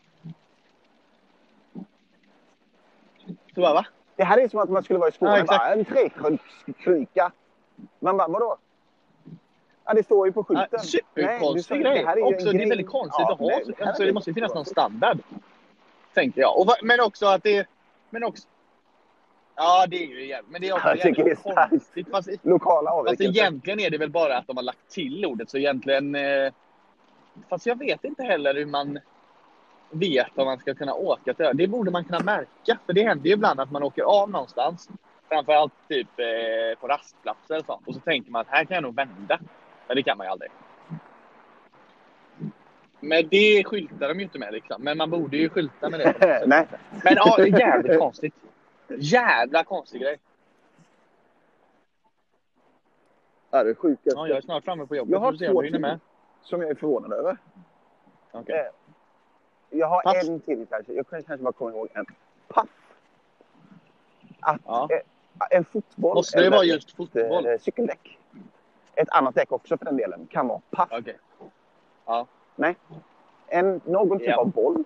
Så 3.55 3.61
bara, 3.61 3.75
va? 3.75 3.87
Det 4.17 4.25
här 4.25 4.39
är 4.39 4.49
som 4.49 4.61
att 4.61 4.71
man 4.71 4.83
skulle 4.83 4.99
vara 4.99 5.09
i 5.09 5.13
Skåne. 5.13 5.39
Ja, 5.39 5.45
bara, 5.45 5.73
en 5.73 5.85
trekryka. 5.85 7.33
Man 8.01 8.17
bara, 8.17 8.29
vadå? 8.29 8.59
Ja, 9.85 9.95
det 9.95 10.03
står 10.03 10.27
ju 10.27 10.33
på 10.33 10.45
skylten. 10.45 10.69
Ja, 10.71 10.79
Superkonstig 10.79 11.81
grej. 11.83 11.99
det 11.99 12.07
här 12.07 12.17
är 12.17 12.35
också, 12.35 12.53
det 12.53 12.63
är 12.63 12.69
väldigt 12.69 12.87
konstigt 12.87 13.27
Ja, 13.29 13.33
att 13.33 13.39
ha. 13.39 13.49
det 13.49 13.85
alltså, 13.87 14.05
det 14.05 14.13
måste 14.13 14.31
ju 14.31 14.35
finnas 14.35 14.55
någon 14.55 14.65
standard. 14.65 15.19
Tänker 16.15 16.41
jag. 16.41 16.61
Och, 16.61 16.67
men 16.83 17.01
också 17.01 17.27
att 17.27 17.43
det... 17.43 17.67
Men 18.11 18.25
också... 18.25 18.49
Ja, 19.63 19.87
det 19.87 20.05
är 20.05 20.07
ju 20.07 20.27
jävligt. 20.27 20.51
Men 20.53 20.61
det 20.61 20.69
är 20.69 20.73
också 20.75 20.89
Jag 20.89 21.19
jävligt 21.19 21.43
konstigt. 21.43 22.11
Fast, 22.11 22.29
Lokala 22.43 22.91
fast 22.91 22.99
avvikelser. 22.99 23.43
egentligen 23.43 23.81
är 23.81 23.91
det 23.91 23.99
väl 23.99 24.11
bara 24.11 24.39
att 24.39 24.47
de 24.47 24.57
har 24.57 24.65
lagt 24.65 24.91
till 24.91 25.27
ordet. 25.27 25.51
Så 25.51 25.59
egentligen... 25.59 26.15
Eh, 26.15 26.53
fast 27.49 27.67
jag 27.67 27.79
vet 27.79 28.05
inte 28.05 28.23
heller 28.23 28.55
hur 28.55 28.67
man 28.67 28.99
vet 29.91 30.39
om 30.39 30.45
man 30.45 30.59
ska 30.59 30.75
kunna 30.75 30.95
åka 30.95 31.35
till 31.35 31.51
Det 31.55 31.67
borde 31.67 31.91
man 31.91 32.05
kunna 32.05 32.21
märka. 32.21 32.79
För 32.87 32.93
det 32.93 33.03
händer 33.03 33.27
ju 33.27 33.33
ibland 33.33 33.61
att 33.61 33.71
man 33.71 33.83
åker 33.83 34.03
av 34.03 34.31
någonstans. 34.31 34.89
Framförallt 35.29 35.73
typ 35.89 36.09
eh, 36.19 36.81
på 36.81 36.87
rastplatser 36.87 37.59
och 37.59 37.65
sånt. 37.65 37.89
Och 37.89 37.95
så 37.95 38.01
tänker 38.01 38.31
man 38.31 38.41
att 38.41 38.49
här 38.49 38.65
kan 38.65 38.75
jag 38.75 38.83
nog 38.83 38.95
vända. 38.95 39.39
Men 39.87 39.97
det 39.97 40.03
kan 40.03 40.19
man 40.19 40.27
ju 40.27 40.31
aldrig. 40.31 40.51
Men 43.01 43.29
det 43.29 43.65
skyltar 43.65 44.09
de 44.09 44.19
ju 44.19 44.25
inte 44.25 44.39
med 44.39 44.53
liksom. 44.53 44.83
Men 44.83 44.99
man 44.99 45.11
borde 45.11 45.37
ju 45.37 45.49
skylta 45.49 45.91
med 45.91 46.01
det. 46.01 46.43
Nej. 46.47 46.67
Men 47.05 47.15
ja, 47.17 47.35
det 47.37 47.43
är 47.43 47.61
jävligt 47.61 47.99
konstigt. 47.99 48.35
Jävla 48.99 49.65
konstig 49.65 50.01
grej. 50.01 50.19
Det 53.51 53.57
är 53.59 53.75
sjukt. 53.75 54.01
Ja, 54.05 54.29
jag 54.29 54.37
är 54.37 54.41
snart 54.41 54.65
framme 54.65 54.87
på 54.87 54.97
jobbet. 54.97 55.13
Jag 55.13 55.19
har 55.19 55.33
två 55.53 55.63
till 55.63 55.79
med. 55.81 56.01
som 56.43 56.61
jag 56.63 56.71
är 56.71 56.75
förvånad 56.75 57.13
över. 57.13 57.37
Okej. 58.33 58.59
Eh, 58.59 58.67
Jag 59.79 59.87
har 59.87 60.03
Pass. 60.03 60.29
en 60.29 60.41
till 60.41 60.67
kanske. 60.71 60.93
Jag 60.93 61.09
kan 61.09 61.23
kanske 61.23 61.45
bara 61.45 61.53
komma 61.53 61.71
ihåg 61.71 61.89
en. 61.95 62.07
Paff. 62.49 62.69
Att 64.41 64.61
Ja. 64.67 64.89
eh, 64.91 65.57
en 65.59 65.65
fotboll 65.65 66.15
Måste 66.15 66.41
det 66.41 66.51
vara 66.51 66.65
just 66.65 66.89
ett, 66.89 66.97
fotboll? 66.97 67.47
eh, 67.47 67.59
cykeldäck. 67.59 68.19
Ett 68.95 69.09
annat 69.09 69.35
däck 69.35 69.53
också 69.53 69.77
för 69.79 69.85
den 69.85 69.97
delen 69.97 70.27
kan 70.31 70.49
vara 70.49 70.61
paff. 70.71 70.89
Okej. 70.93 71.19
Ja. 72.07 72.27
Nej. 72.57 72.77
En, 73.47 73.81
någon 73.85 74.19
typ 74.19 74.29
Ja. 74.29 74.37
av 74.41 74.51
boll 74.51 74.85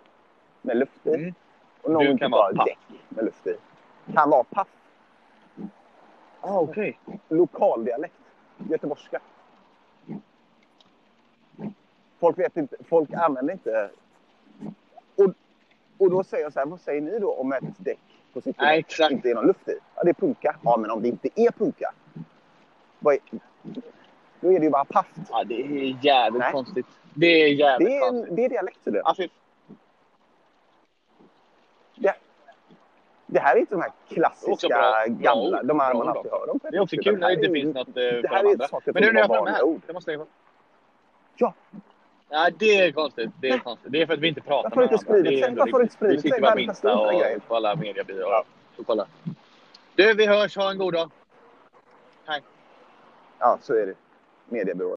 med 0.62 0.76
luft 0.76 1.06
i. 1.06 1.14
Mm. 1.14 1.34
Och 1.82 1.90
någon 1.90 2.18
typ 2.18 2.32
av 2.32 2.54
paff. 2.54 2.66
däck 2.66 2.78
med 3.08 3.24
luft 3.24 3.46
i. 3.46 3.56
Kan 4.12 4.30
vara 4.30 4.44
paff. 4.44 4.68
Ah, 6.40 6.58
okej. 6.60 6.98
Lokaldialekt. 7.28 8.14
Göteborgska. 8.70 9.20
Folk 12.20 12.38
vet 12.38 12.56
inte, 12.56 12.76
folk 12.88 13.12
använder 13.12 13.52
inte... 13.52 13.90
Och, 15.16 15.32
och 15.98 16.10
då 16.10 16.24
säger 16.24 16.44
jag 16.44 16.52
så 16.52 16.58
här, 16.58 16.66
vad 16.66 16.80
säger 16.80 17.00
ni 17.00 17.18
då 17.18 17.32
om 17.34 17.52
ett 17.52 17.64
däck 17.78 17.98
på 18.32 18.40
cykeln 18.40 18.66
Nej, 18.66 18.78
exakt. 18.78 19.12
inte 19.12 19.30
är 19.30 19.34
någon 19.34 19.46
luft 19.46 19.68
i? 19.68 19.78
Ja, 19.94 20.02
det 20.04 20.10
är 20.10 20.14
punka. 20.14 20.56
Ja, 20.62 20.76
men 20.76 20.90
om 20.90 21.02
det 21.02 21.08
inte 21.08 21.28
är 21.34 21.50
punka, 21.50 21.92
vad 22.98 23.14
är, 23.14 23.20
då 24.40 24.52
är 24.52 24.58
det 24.58 24.64
ju 24.64 24.70
bara 24.70 24.84
paft. 24.84 25.16
Ja, 25.30 25.44
det 25.44 25.54
är 25.62 26.04
jävligt 26.04 26.40
Nej. 26.40 26.52
konstigt. 26.52 26.86
Det 27.14 27.26
är 27.26 27.48
jävligt 27.48 27.88
Det 27.88 27.96
är, 27.96 28.10
konstigt. 28.10 28.36
det 28.36 28.44
är 28.44 28.48
dialekt 28.48 28.84
tydligen. 28.84 29.02
Ja, 29.06 29.14
fy- 29.16 29.28
Det, 31.94 32.14
det 33.26 33.40
här 33.40 33.56
är 33.56 33.60
inte 33.60 33.74
de 33.74 33.80
här 33.82 33.92
klassiska 34.08 34.68
bra. 34.68 34.78
Bra 34.78 35.04
gamla, 35.08 35.58
ord. 35.60 35.66
de 35.66 35.80
här 35.80 35.94
Bra 35.94 36.04
man 36.04 36.08
alltid 36.16 36.32
hör. 36.32 36.46
på 36.46 36.58
det 36.70 36.76
är 36.76 36.80
också 36.80 36.96
kul 36.96 37.18
när 37.18 37.28
det 37.28 37.34
inte 37.34 37.46
är- 37.46 37.52
finns 37.52 37.74
något 37.74 37.88
eh, 37.88 37.92
Det 37.94 38.02
här 38.02 38.20
de 38.22 38.48
är 38.48 38.52
andra. 38.52 38.64
ett 38.64 38.70
saker 38.70 38.92
Men 38.92 39.02
nu 39.02 39.12
när 39.12 39.20
jag 39.20 39.28
de 39.30 39.36
vanliga 39.36 39.54
här. 39.54 39.80
Det 39.86 39.92
måste 39.92 40.12
jag 40.12 40.20
få. 40.20 40.26
Ja, 41.36 41.54
Ja, 42.28 42.50
det 42.58 42.74
är 42.80 42.92
konstigt. 42.92 43.30
Det 43.40 43.48
är 43.48 43.58
konstigt. 43.58 43.92
Det 43.92 44.02
är 44.02 44.06
för 44.06 44.14
att 44.14 44.20
vi 44.20 44.28
inte 44.28 44.40
pratar 44.40 44.76
med 44.76 44.92
inte 44.92 45.04
varandra. 45.06 45.30
Det 45.30 45.36
är 45.40 45.42
sig? 45.42 45.54
Varför 45.56 45.72
har 45.72 45.80
riktigt. 45.80 45.82
inte 45.82 45.94
spridit 45.94 46.16
Vi 46.18 46.22
sitter 46.22 46.34
sig? 46.34 46.42
bara 46.42 46.52
på 46.52 46.60
Insta 46.60 46.98
och 46.98 47.48
på 47.48 47.56
alla 47.56 47.76
mediebyråer. 47.76 48.42
kollar. 48.86 49.06
Du, 49.94 50.14
vi 50.14 50.26
hörs. 50.26 50.56
Ha 50.56 50.70
en 50.70 50.78
god 50.78 50.94
dag. 50.94 51.10
Hej. 52.26 52.42
ja, 53.38 53.58
så 53.62 53.74
är 53.74 53.86
det. 53.86 53.94
Mediebyrå. 54.48 54.94